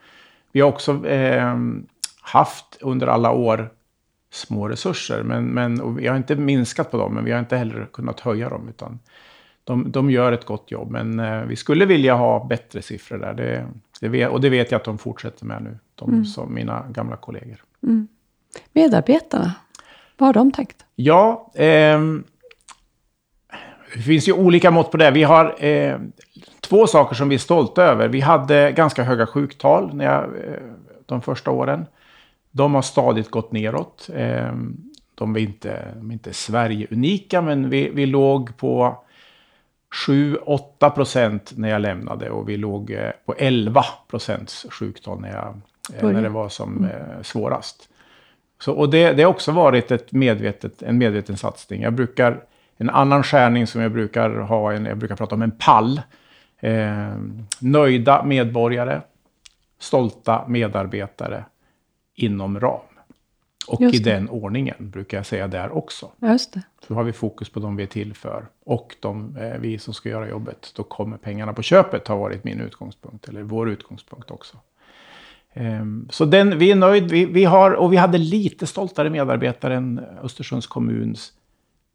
[0.52, 1.56] Vi har också eh,
[2.24, 3.70] haft under alla år
[4.32, 5.24] små resurser.
[5.24, 8.50] Men, men vi har inte minskat på dem, men vi har inte heller kunnat höja
[8.50, 8.70] dem.
[8.70, 9.00] Utan
[9.64, 13.34] de, de gör ett gott jobb, men eh, vi skulle vilja ha bättre siffror där.
[13.34, 13.68] Det,
[14.00, 16.26] det vet, och det vet jag att de fortsätter med nu, de, mm.
[16.26, 17.64] som mina gamla kollegor.
[17.84, 18.08] Mm.
[18.74, 19.54] Medarbetarna,
[20.18, 20.86] vad har de tänkt?
[20.96, 22.00] Ja, eh,
[23.96, 25.12] det finns ju olika mått på det.
[25.12, 25.98] Vi har eh,
[26.62, 28.08] två saker som vi är stolta över.
[28.08, 30.60] Vi hade ganska höga sjuktal när jag, eh,
[31.06, 31.86] de första åren.
[32.56, 34.10] De har stadigt gått neråt.
[34.16, 34.78] Ehm,
[35.16, 39.04] de är inte, de är inte Sverige-unika, men vi, vi låg på
[40.08, 45.62] 7-8 procent när jag lämnade och vi låg eh, på 11 procents sjuktal när, jag,
[45.98, 46.90] eh, när det var som mm.
[46.90, 47.90] Eh, svårast.
[48.60, 51.82] Så, och det, det har också varit ett medvetet, en medveten satsning.
[51.82, 52.44] Jag brukar,
[52.78, 56.02] en annan skärning som jag brukar ha, en, jag brukar prata om en pall.
[56.60, 57.16] Eh,
[57.60, 59.02] nöjda medborgare,
[59.80, 61.44] stolta medarbetare
[62.16, 62.80] inom ram.
[63.68, 66.12] Och i den ordningen brukar jag säga där också.
[66.20, 66.62] Just det.
[66.88, 68.46] Så har vi fokus på de vi är till för.
[68.66, 70.72] Och de, eh, vi som ska göra jobbet.
[70.76, 73.28] Då kommer pengarna på köpet har varit min utgångspunkt.
[73.28, 74.58] Eller vår utgångspunkt också.
[75.56, 77.12] Um, så den, vi är nöjd.
[77.12, 81.34] Vi, vi, har, och vi hade lite stoltare medarbetare än Östersunds kommuns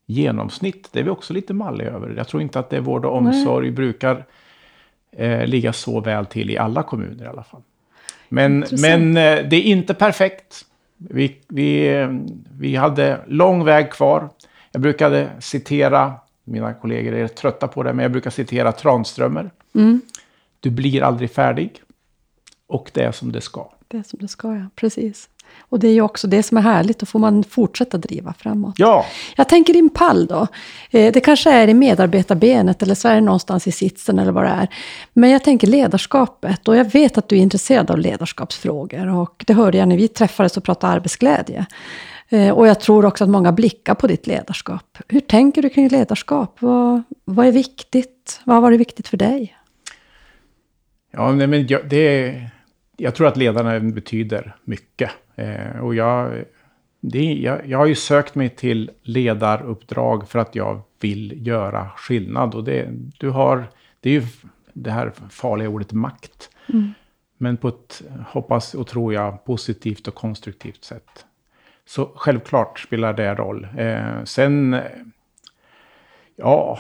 [0.07, 0.89] genomsnitt.
[0.93, 2.15] Det är vi också lite malliga över.
[2.17, 3.77] Jag tror inte att det vård och omsorg Nej.
[3.77, 4.27] brukar
[5.13, 7.63] eh, ligga så väl till i alla kommuner i alla fall.
[8.29, 10.65] Men, men eh, det är inte perfekt.
[10.97, 12.07] Vi, vi,
[12.59, 14.29] vi hade lång väg kvar.
[14.73, 16.15] Jag brukade citera,
[16.45, 19.51] mina kollegor är trötta på det, men jag brukar citera Tranströmer.
[19.75, 20.01] Mm.
[20.61, 21.83] Du blir aldrig färdig.
[22.67, 23.71] Och det är som det ska.
[23.89, 24.67] Det är som det ska, ja.
[24.75, 25.29] Precis.
[25.69, 28.75] Och det är ju också det som är härligt, då får man fortsätta driva framåt.
[28.77, 29.07] Ja.
[29.37, 30.47] Jag tänker din pall då.
[30.91, 34.45] Eh, det kanske är i medarbetarbenet eller så är det någonstans i sitsen eller vad
[34.45, 34.69] det är.
[35.13, 39.09] Men jag tänker ledarskapet och jag vet att du är intresserad av ledarskapsfrågor.
[39.09, 41.67] Och det hörde jag när vi träffades och pratade arbetsglädje.
[42.29, 44.99] Eh, och jag tror också att många blickar på ditt ledarskap.
[45.09, 46.57] Hur tänker du kring ledarskap?
[46.61, 48.41] Vad, vad är viktigt?
[48.45, 49.55] Vad har varit viktigt för dig?
[51.13, 52.35] Ja, men det,
[53.01, 55.11] jag tror att ledarna betyder mycket.
[55.35, 56.45] Eh, och jag,
[57.01, 62.55] det, jag, jag har ju sökt mig till ledaruppdrag för att jag vill göra skillnad.
[62.55, 63.67] Och det, du har,
[64.01, 64.27] det är ju
[64.73, 66.51] det här farliga ordet makt.
[66.73, 66.93] Mm.
[67.39, 71.27] Men på ett, hoppas och tror jag, positivt och konstruktivt sätt.
[71.87, 73.69] Så självklart spelar det roll.
[73.77, 74.81] Eh, sen,
[76.37, 76.79] ja,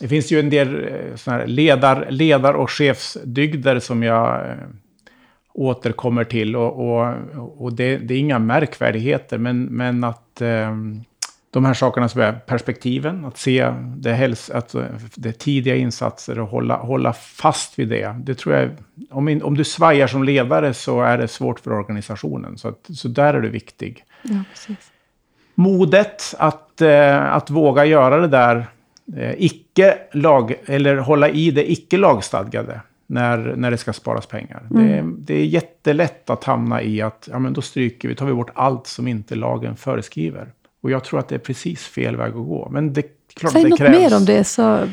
[0.00, 4.56] det finns ju en del eh, såna här ledar, ledar och chefsdygder som jag eh,
[5.54, 6.56] återkommer till.
[6.56, 7.14] Och, och,
[7.58, 10.74] och det, det, är inga märkvärdigheter, men, men att eh,
[11.50, 14.74] de här sakerna som är perspektiven, att se det, häls, att
[15.14, 18.16] det är tidiga insatser och hålla, hålla fast vid det.
[18.18, 18.70] Det tror jag,
[19.10, 22.58] om, in, om du svajar som ledare så är det svårt för organisationen.
[22.58, 24.04] Så, att, så där är du viktig.
[24.22, 24.92] Ja, precis.
[25.54, 28.66] Modet att, eh, att våga göra det där
[29.16, 32.80] eh, icke lag, eller hålla i det icke lagstadgade
[33.10, 34.62] när, när det ska sparas pengar.
[34.70, 35.16] Mm.
[35.18, 38.32] Det, det, är jättelätt att hamna i att ja, men då stryker vi, tar vi
[38.32, 40.52] bort allt som inte lagen föreskriver.
[40.82, 42.68] Och jag tror att det är precis fel väg att gå.
[42.70, 43.02] Men det,
[43.34, 43.98] klart Säg det något krävs.
[43.98, 44.88] mer om det så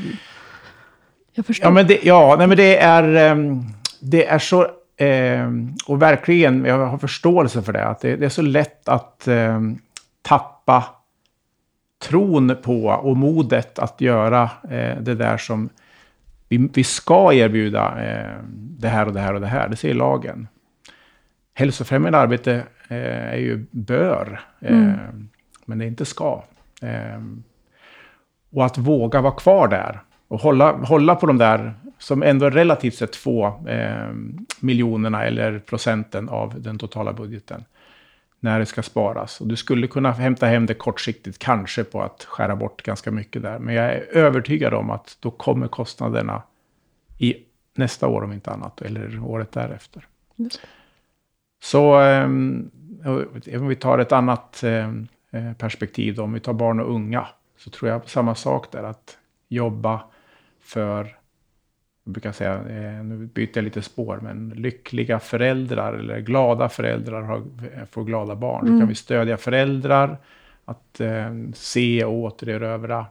[1.34, 1.68] jag förstår.
[1.68, 3.64] Ja, men det, ja, nej, men det är, ehm,
[4.00, 4.68] det är så...
[4.98, 7.86] Ehm, och verkligen, jag har förståelse för det.
[7.86, 9.78] Att det, det är så lätt att ehm,
[10.22, 10.84] tappa
[12.04, 15.70] tron på och modet att göra eh, det där som
[16.50, 18.44] vi, vi ska erbjuda eh,
[18.80, 19.70] det här och det här och det här.
[19.70, 20.48] Det säger lagen.
[21.54, 24.94] hälsofrämjande arbete eh, är ju bör, eh,
[25.66, 26.44] men det är inte ska.
[26.82, 27.22] Eh,
[28.52, 32.52] och att våga vara kvar där och hålla, hålla på de där, som ändå är
[32.52, 34.10] relativt sett få eh,
[34.60, 37.66] miljonerna eller procenten av den totala budgeten
[38.40, 39.42] när det ska sparas.
[39.42, 43.42] Och du skulle kunna hämta hem det kortsiktigt, kanske på att skära bort ganska mycket
[43.42, 43.60] där.
[43.60, 46.44] Men jag är övertygad om att då kommer kostnaderna
[47.18, 47.36] i
[47.76, 50.08] nästa år om inte annat, eller året därefter.
[50.36, 50.62] Just.
[51.62, 52.24] Så eh,
[53.60, 54.94] om vi tar ett annat eh,
[55.58, 59.18] perspektiv, om vi tar barn och unga, så tror jag på samma sak där, att
[59.48, 60.02] jobba
[60.62, 61.17] för
[62.08, 67.22] jag brukar säga, eh, nu byter jag lite spår, men lyckliga föräldrar eller glada föräldrar
[67.22, 67.44] har,
[67.92, 68.62] får glada barn.
[68.62, 68.74] Mm.
[68.74, 70.18] Då kan vi stödja föräldrar
[70.66, 73.06] att eh, se och återerövra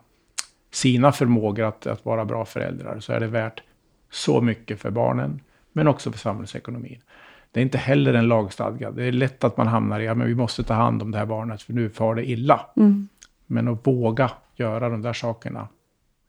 [0.70, 3.00] sina förmågor att, att vara bra föräldrar.
[3.00, 3.62] Så är det värt
[4.10, 5.40] så mycket för barnen,
[5.72, 7.00] men också för samhällsekonomin.
[7.52, 8.94] Det är inte heller en lagstadgad.
[8.96, 11.18] Det är lätt att man hamnar i, ja men vi måste ta hand om det
[11.18, 12.66] här barnet, för nu far det illa.
[12.76, 13.08] Mm.
[13.46, 15.68] Men att våga göra de där sakerna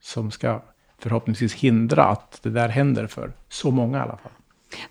[0.02, 0.62] som ska
[1.00, 4.32] förhoppningsvis hindra att det där händer för så många i alla fall.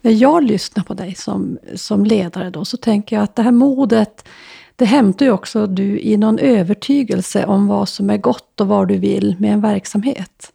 [0.01, 3.53] När jag lyssnar på dig som, som ledare då, så tänker jag att det här
[3.53, 4.29] modet,
[4.77, 8.89] det hämtar ju också du i någon övertygelse om vad som är gott och vad
[8.89, 10.53] du vill med en verksamhet.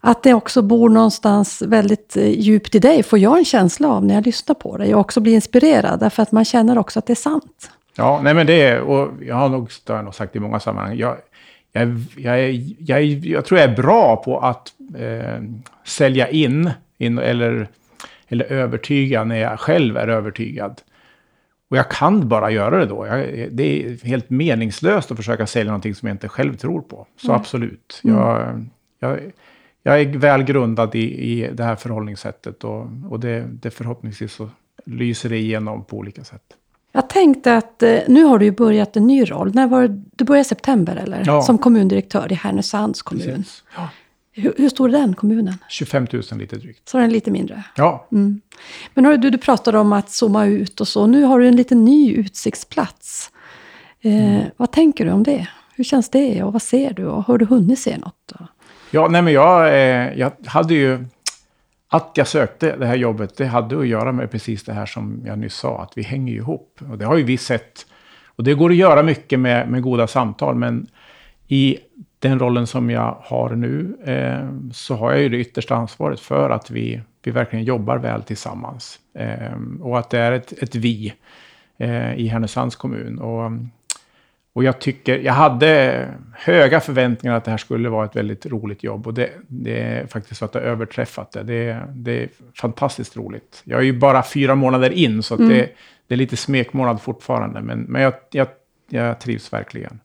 [0.00, 4.04] Att det också bor någonstans väldigt eh, djupt i dig, får jag en känsla av
[4.04, 4.94] när jag lyssnar på dig.
[4.94, 7.70] Och också blir inspirerad, därför att man känner också att det är sant.
[7.96, 10.40] Ja, nej men det är, och jag har nog, det har jag nog sagt i
[10.40, 11.16] många sammanhang, jag,
[11.72, 15.42] jag, jag, jag, jag, tror jag är bra på att eh,
[15.84, 17.68] sälja in, in, eller,
[18.28, 20.80] eller övertyga när jag själv är övertygad.
[21.70, 23.06] Och jag kan bara göra det då.
[23.06, 27.06] Jag, det är helt meningslöst att försöka sälja någonting som jag inte själv tror på.
[27.16, 27.40] Så mm.
[27.40, 28.00] absolut.
[28.02, 28.66] Jag,
[28.98, 29.20] jag,
[29.82, 34.50] jag är väl grundad i, i det här förhållningssättet och, och det, det förhoppningsvis så
[34.86, 36.42] lyser det igenom på olika sätt.
[36.92, 39.54] Jag tänkte att eh, nu har du ju börjat en ny roll.
[39.54, 41.22] När var det, du började i september eller?
[41.26, 41.42] Ja.
[41.42, 43.44] Som kommundirektör i Härnösands kommun.
[43.76, 43.88] Ja.
[44.32, 45.54] Hur, hur, stor är den kommunen?
[45.68, 46.88] 25 000 lite drygt.
[46.88, 47.64] Så den är lite mindre?
[47.76, 48.06] Ja.
[48.12, 48.40] Mm.
[48.94, 51.06] Men du, du pratade om att zooma ut och så.
[51.06, 53.30] Nu har du en liten ny utsiktsplats.
[54.00, 54.44] Eh, mm.
[54.56, 55.48] Vad tänker du om det?
[55.74, 57.06] Hur känns det och vad ser du?
[57.06, 58.32] Och har du hunnit se något?
[58.90, 61.04] Ja, nej men jag, eh, jag hade ju
[61.92, 65.22] att jag sökte det här jobbet, det hade att göra med precis det här som
[65.26, 66.80] jag nyss sa, att vi hänger ihop.
[66.90, 67.86] Och det har ju vi sett.
[68.26, 70.86] Och det går att göra mycket med, med goda samtal, men
[71.48, 71.78] i
[72.18, 76.50] den rollen som jag har nu, eh, så har jag ju det yttersta ansvaret för
[76.50, 78.98] att vi, vi verkligen jobbar väl tillsammans.
[79.14, 81.14] Eh, och att det är ett, ett vi
[81.78, 83.18] eh, i Härnösands kommun.
[83.18, 83.50] Och
[84.60, 88.82] och jag tycker, jag hade höga förväntningar att det här skulle vara ett väldigt roligt
[88.82, 89.06] jobb.
[89.06, 91.42] Och det, det är faktiskt så att det har överträffat det.
[91.42, 91.86] det.
[91.88, 93.62] Det är fantastiskt roligt.
[93.64, 95.48] Jag är ju bara fyra månader in, så mm.
[95.48, 95.70] det,
[96.06, 97.60] det, är lite smekmånad fortfarande.
[97.60, 98.48] Men, men jag, jag,
[98.88, 100.00] jag trivs verkligen.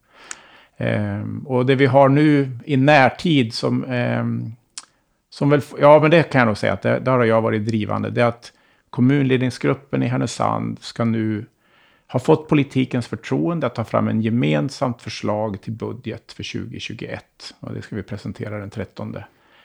[0.78, 4.56] Um, och det vi har nu i närtid som, um,
[5.30, 7.66] som väl, ja men det kan jag nog säga att det, där har jag varit
[7.66, 8.10] drivande.
[8.10, 8.54] Det är att
[8.90, 11.46] kommunledningsgruppen i Härnösand ska nu
[12.08, 17.26] har fått politikens förtroende att ta fram en gemensamt förslag till budget för 2021.
[17.60, 19.18] Och det ska vi presentera den 13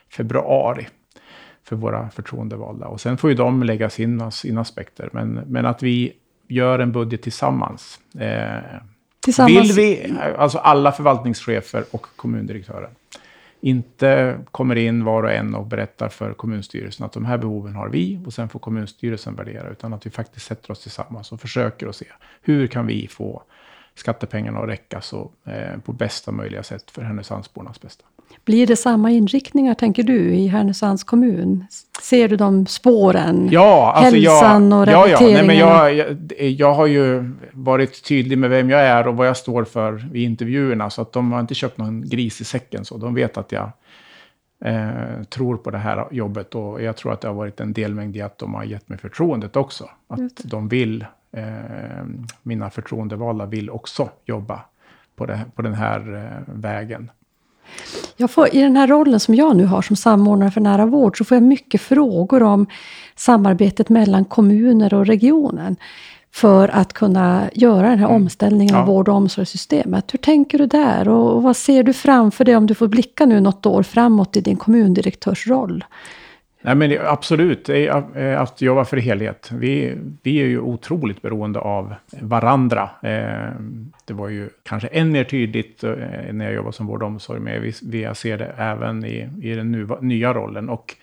[0.08, 0.88] februari
[1.64, 2.86] för våra förtroendevalda.
[2.86, 5.10] Och sen får ju de lägga sina, sina aspekter.
[5.12, 6.12] Men, men att vi
[6.48, 8.00] gör en budget tillsammans.
[8.18, 8.58] Eh,
[9.20, 9.70] tillsammans.
[9.70, 12.90] Vill vi, alltså alla förvaltningschefer och kommundirektören
[13.60, 17.88] inte kommer in var och en och berättar för kommunstyrelsen att de här behoven har
[17.88, 21.86] vi och sen får kommunstyrelsen värdera, utan att vi faktiskt sätter oss tillsammans och försöker
[21.86, 22.06] att se
[22.42, 23.42] hur kan vi få
[24.00, 28.04] skattepengarna att räcka så, eh, på bästa möjliga sätt för Härnösandsbornas bästa.
[28.44, 31.64] Blir det samma inriktningar, tänker du, i Härnösands kommun?
[32.02, 33.48] Ser du de spåren?
[33.52, 35.58] Ja, alltså Hälsan jag, och rehabiliteringen?
[35.58, 36.04] Ja, ja.
[36.04, 39.26] Nej, men jag, jag, jag, har ju varit tydlig med vem jag är och vad
[39.26, 40.90] jag står för i intervjuerna.
[40.90, 42.84] Så att de har inte köpt någon gris i säcken.
[42.84, 43.70] Så de vet att jag
[44.64, 46.54] eh, tror på det här jobbet.
[46.54, 48.98] Och jag tror att det har varit en delmängd i att de har gett mig
[48.98, 49.90] förtroendet också.
[50.08, 52.04] Att de vill, eh,
[52.42, 54.60] mina förtroendevalda vill också jobba
[55.16, 57.10] på, det, på den här eh, vägen.
[58.16, 61.18] Jag får, I den här rollen som jag nu har som samordnare för nära vård
[61.18, 62.66] så får jag mycket frågor om
[63.16, 65.76] samarbetet mellan kommuner och regionen
[66.32, 68.22] för att kunna göra den här mm.
[68.22, 70.14] omställningen av vård och omsorgssystemet.
[70.14, 73.40] Hur tänker du där och vad ser du framför dig om du får blicka nu
[73.40, 75.84] något år framåt i din kommundirektörsroll?
[76.62, 79.50] Nej, men absolut, eh, att jobba för helhet.
[79.52, 82.90] Vi, vi är ju otroligt beroende av varandra.
[83.02, 83.50] Eh,
[84.04, 85.92] det var ju kanske än mer tydligt eh,
[86.32, 89.88] när jag jobbade som vård och omsorg, men jag ser det även i, i den
[90.00, 90.68] nya rollen.
[90.68, 90.96] Och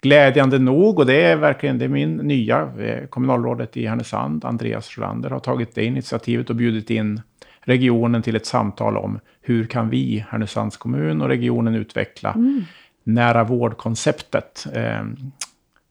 [0.00, 2.68] glädjande nog, och det är verkligen det är min nya
[3.10, 7.20] kommunalrådet i Härnösand, Andreas Sjölander, har tagit det initiativet och bjudit in
[7.60, 12.64] regionen till ett samtal om hur kan vi, Härnösands kommun och regionen, utveckla mm
[13.04, 15.04] nära vårdkonceptet eh,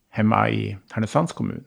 [0.10, 1.64] hemma i Härnösands kommun.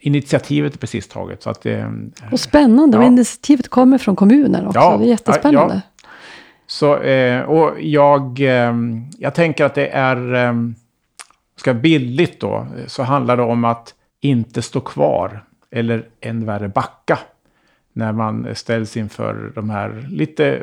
[0.00, 1.42] Initiativet är precis taget.
[1.42, 1.90] Så att, eh,
[2.32, 3.00] och spännande, ja.
[3.00, 4.80] och initiativet kommer från kommunen också.
[4.80, 5.74] Ja, det är jättespännande.
[5.74, 6.08] Ja.
[6.66, 8.74] Så, eh, och jag, eh,
[9.18, 10.54] jag tänker att det är, eh,
[11.56, 17.18] ska billigt då, så handlar det om att inte stå kvar, eller än värre backa,
[17.92, 20.62] när man ställs inför de här lite,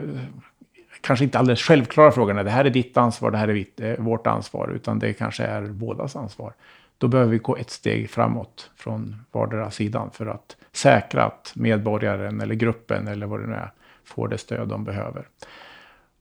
[1.01, 2.43] kanske inte alldeles självklara frågorna.
[2.43, 5.43] Det här är ditt ansvar, det här är vitt, eh, vårt ansvar, utan det kanske
[5.43, 6.53] är bådas ansvar.
[6.97, 12.41] Då behöver vi gå ett steg framåt från vardera sidan för att säkra att medborgaren
[12.41, 13.71] eller gruppen eller vad det nu är
[14.03, 15.27] får det stöd de behöver.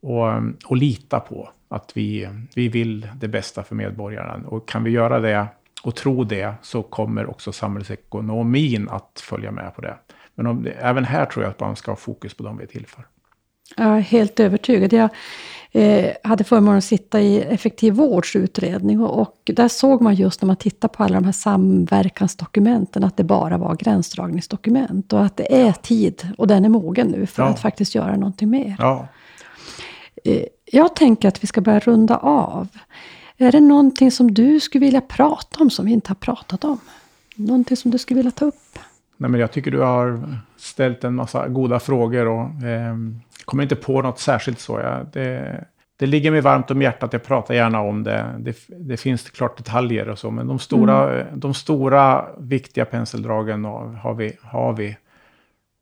[0.01, 4.45] Och, eh, och lita på att vi, vi vill det bästa för medborgaren.
[4.45, 5.47] Och kan vi göra det
[5.83, 9.97] och tro det så kommer också samhällsekonomin att följa med på det.
[10.35, 12.69] Men om, även här tror jag att man ska ha fokus på de vi är
[12.69, 13.05] till för.
[13.77, 14.93] Jag är helt övertygad.
[14.93, 15.11] Jag
[15.73, 20.43] eh, hade förmånen att sitta i Effektiv vårds utredning och, och, där såg man just
[20.43, 25.37] när man tittar på alla de här samverkansdokumenten att det bara var gränsdragningsdokument och att
[25.37, 27.49] det är tid och den är mogen nu för ja.
[27.49, 28.77] att faktiskt göra någonting mer.
[28.79, 29.09] Ja.
[30.25, 32.69] Eh, jag tänker att vi ska börja runda av.
[33.37, 36.81] Är det någonting som du skulle vilja prata om som vi inte har pratat om?
[37.37, 38.79] Någonting som du skulle vilja ta upp?
[39.17, 42.95] Nej, men jag tycker du har ställt en massa goda frågor och eh,
[43.47, 44.81] kommer inte på något särskilt så.
[44.81, 45.65] Jag, det,
[45.99, 48.25] det ligger mig varmt om hjärtat, jag pratar gärna om det.
[48.39, 51.41] Det, det finns klart detaljer och så, men de stora, mm.
[51.41, 54.97] de stora viktiga penseldragen har vi, har vi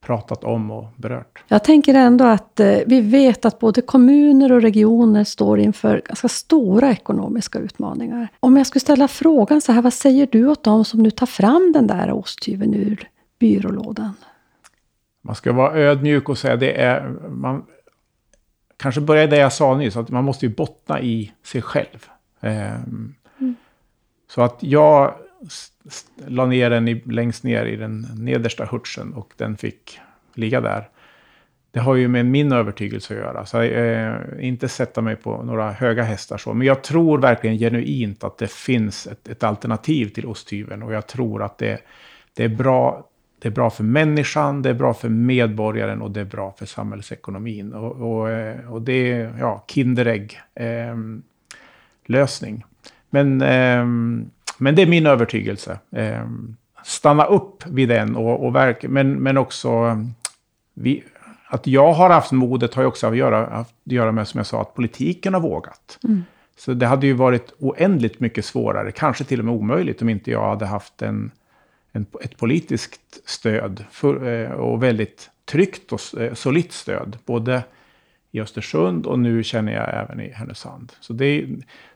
[0.06, 1.44] pratat om och berört.
[1.48, 6.28] Jag tänker ändå att eh, vi vet att både kommuner och regioner står inför ganska
[6.28, 8.28] stora ekonomiska utmaningar.
[8.40, 11.26] Om jag skulle ställa frågan så här, vad säger du åt dem som nu tar
[11.26, 13.08] fram den där osthyveln ur
[13.38, 14.14] byrålådan?
[15.26, 17.08] Man ska vara ödmjuk och säga det är...
[17.28, 17.66] Man,
[18.76, 22.08] kanske börja det jag sa nyss, att man måste ju bottna i sig själv.
[22.40, 23.54] Um, mm.
[24.28, 25.14] Så att jag
[26.26, 30.00] la ner den i, längst ner i den nedersta hurtsen och den fick
[30.34, 30.88] ligga där.
[31.70, 33.46] Det har ju med min övertygelse att göra.
[33.46, 36.54] Så jag eh, inte sätta mig på några höga hästar så.
[36.54, 40.82] Men jag tror verkligen genuint att det finns ett, ett alternativ till osthyveln.
[40.82, 41.80] Och jag tror att det,
[42.34, 43.08] det, är bra,
[43.44, 46.66] det är bra för människan, det är bra för medborgaren och det är bra för
[46.66, 47.72] samhällsekonomin.
[47.72, 50.96] Och, och, eh, och det är ja, Kinderägg eh,
[52.06, 52.64] lösning.
[53.10, 53.84] Men eh,
[54.58, 55.78] men det är min övertygelse.
[55.90, 56.26] Eh,
[56.84, 60.14] stanna upp vid den och, och verka, men, men också ehm,
[60.74, 61.04] vi,
[61.48, 64.46] att jag har haft modet har ju också att göra, att göra med, som jag
[64.46, 65.98] sa, att politiken har vågat.
[66.04, 66.24] Mm.
[66.56, 70.30] Så det hade ju varit oändligt mycket svårare, kanske till och med omöjligt, om inte
[70.30, 71.30] jag hade haft en,
[71.94, 77.18] en ett politiskt stöd för, eh, och väldigt tryggt och eh, solitt stöd.
[77.24, 77.62] Både
[78.30, 80.92] i Östersund och nu känner jag även i Härnösand.
[81.00, 81.46] Så det,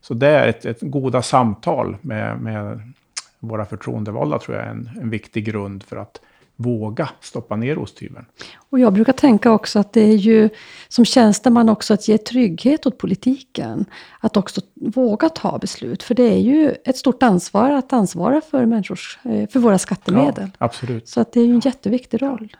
[0.01, 2.93] så det är ett, ett goda samtal med, med
[3.39, 6.21] våra förtroendevalda tror jag är en, en viktig grund för att
[6.61, 8.27] våga stoppa ner osthyveln.
[8.71, 10.49] Och jag brukar tänka också att det är ju
[10.89, 13.85] som tjänsteman också att ge trygghet åt politiken.
[14.21, 16.03] Att också våga ta beslut.
[16.03, 20.51] För det är ju ett stort ansvar att ansvara för, människors, eh, för våra skattemedel.
[20.59, 21.09] Ja, absolut.
[21.09, 22.57] Så att det är ju en jätteviktig roll.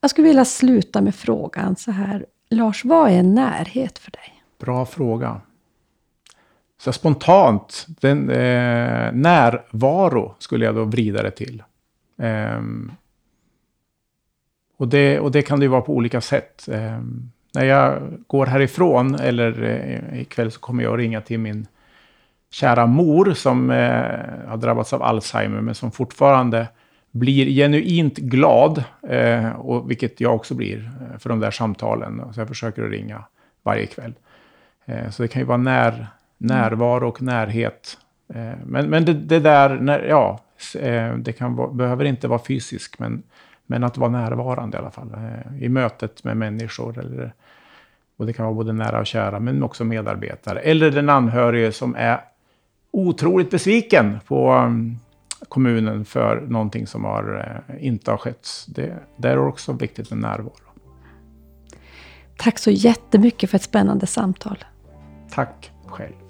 [0.00, 2.26] Jag skulle vilja sluta med frågan så här.
[2.50, 4.42] Lars, vad är närhet för dig?
[4.58, 5.40] Bra fråga.
[6.80, 11.62] Så spontant, den, eh, närvaro skulle jag då vrida det till.
[12.18, 12.60] Eh,
[14.78, 16.68] och, det, och det kan det ju vara på olika sätt.
[16.68, 17.00] Eh,
[17.54, 21.66] när jag går härifrån, eller eh, ikväll så kommer jag att ringa till min
[22.50, 26.68] kära mor som eh, har drabbats av Alzheimer, men som fortfarande
[27.10, 32.22] blir genuint glad, eh, och vilket jag också blir, eh, för de där samtalen.
[32.32, 33.24] Så jag försöker att ringa
[33.62, 34.14] varje kväll.
[34.86, 36.06] Eh, så det kan ju vara när,
[36.38, 37.98] närvaro och närhet.
[38.34, 40.40] Eh, men men det, det, där, när, ja,
[40.78, 43.22] eh, det kan vara, behöver inte vara fysiskt, men,
[43.70, 45.14] men att vara närvarande i alla fall.
[45.14, 46.98] Eh, I mötet med människor.
[46.98, 47.32] Eller,
[48.16, 50.60] och det kan vara både nära och kära, men också medarbetare.
[50.60, 52.20] Eller den anhörige som är
[52.90, 54.98] otroligt besviken på um,
[55.48, 58.48] kommunen för någonting som har, eh, inte har skett.
[58.68, 60.52] Det, det är också viktigt med närvaro.
[62.36, 64.64] Tack så jättemycket för ett spännande samtal.
[65.30, 66.27] Tack själv.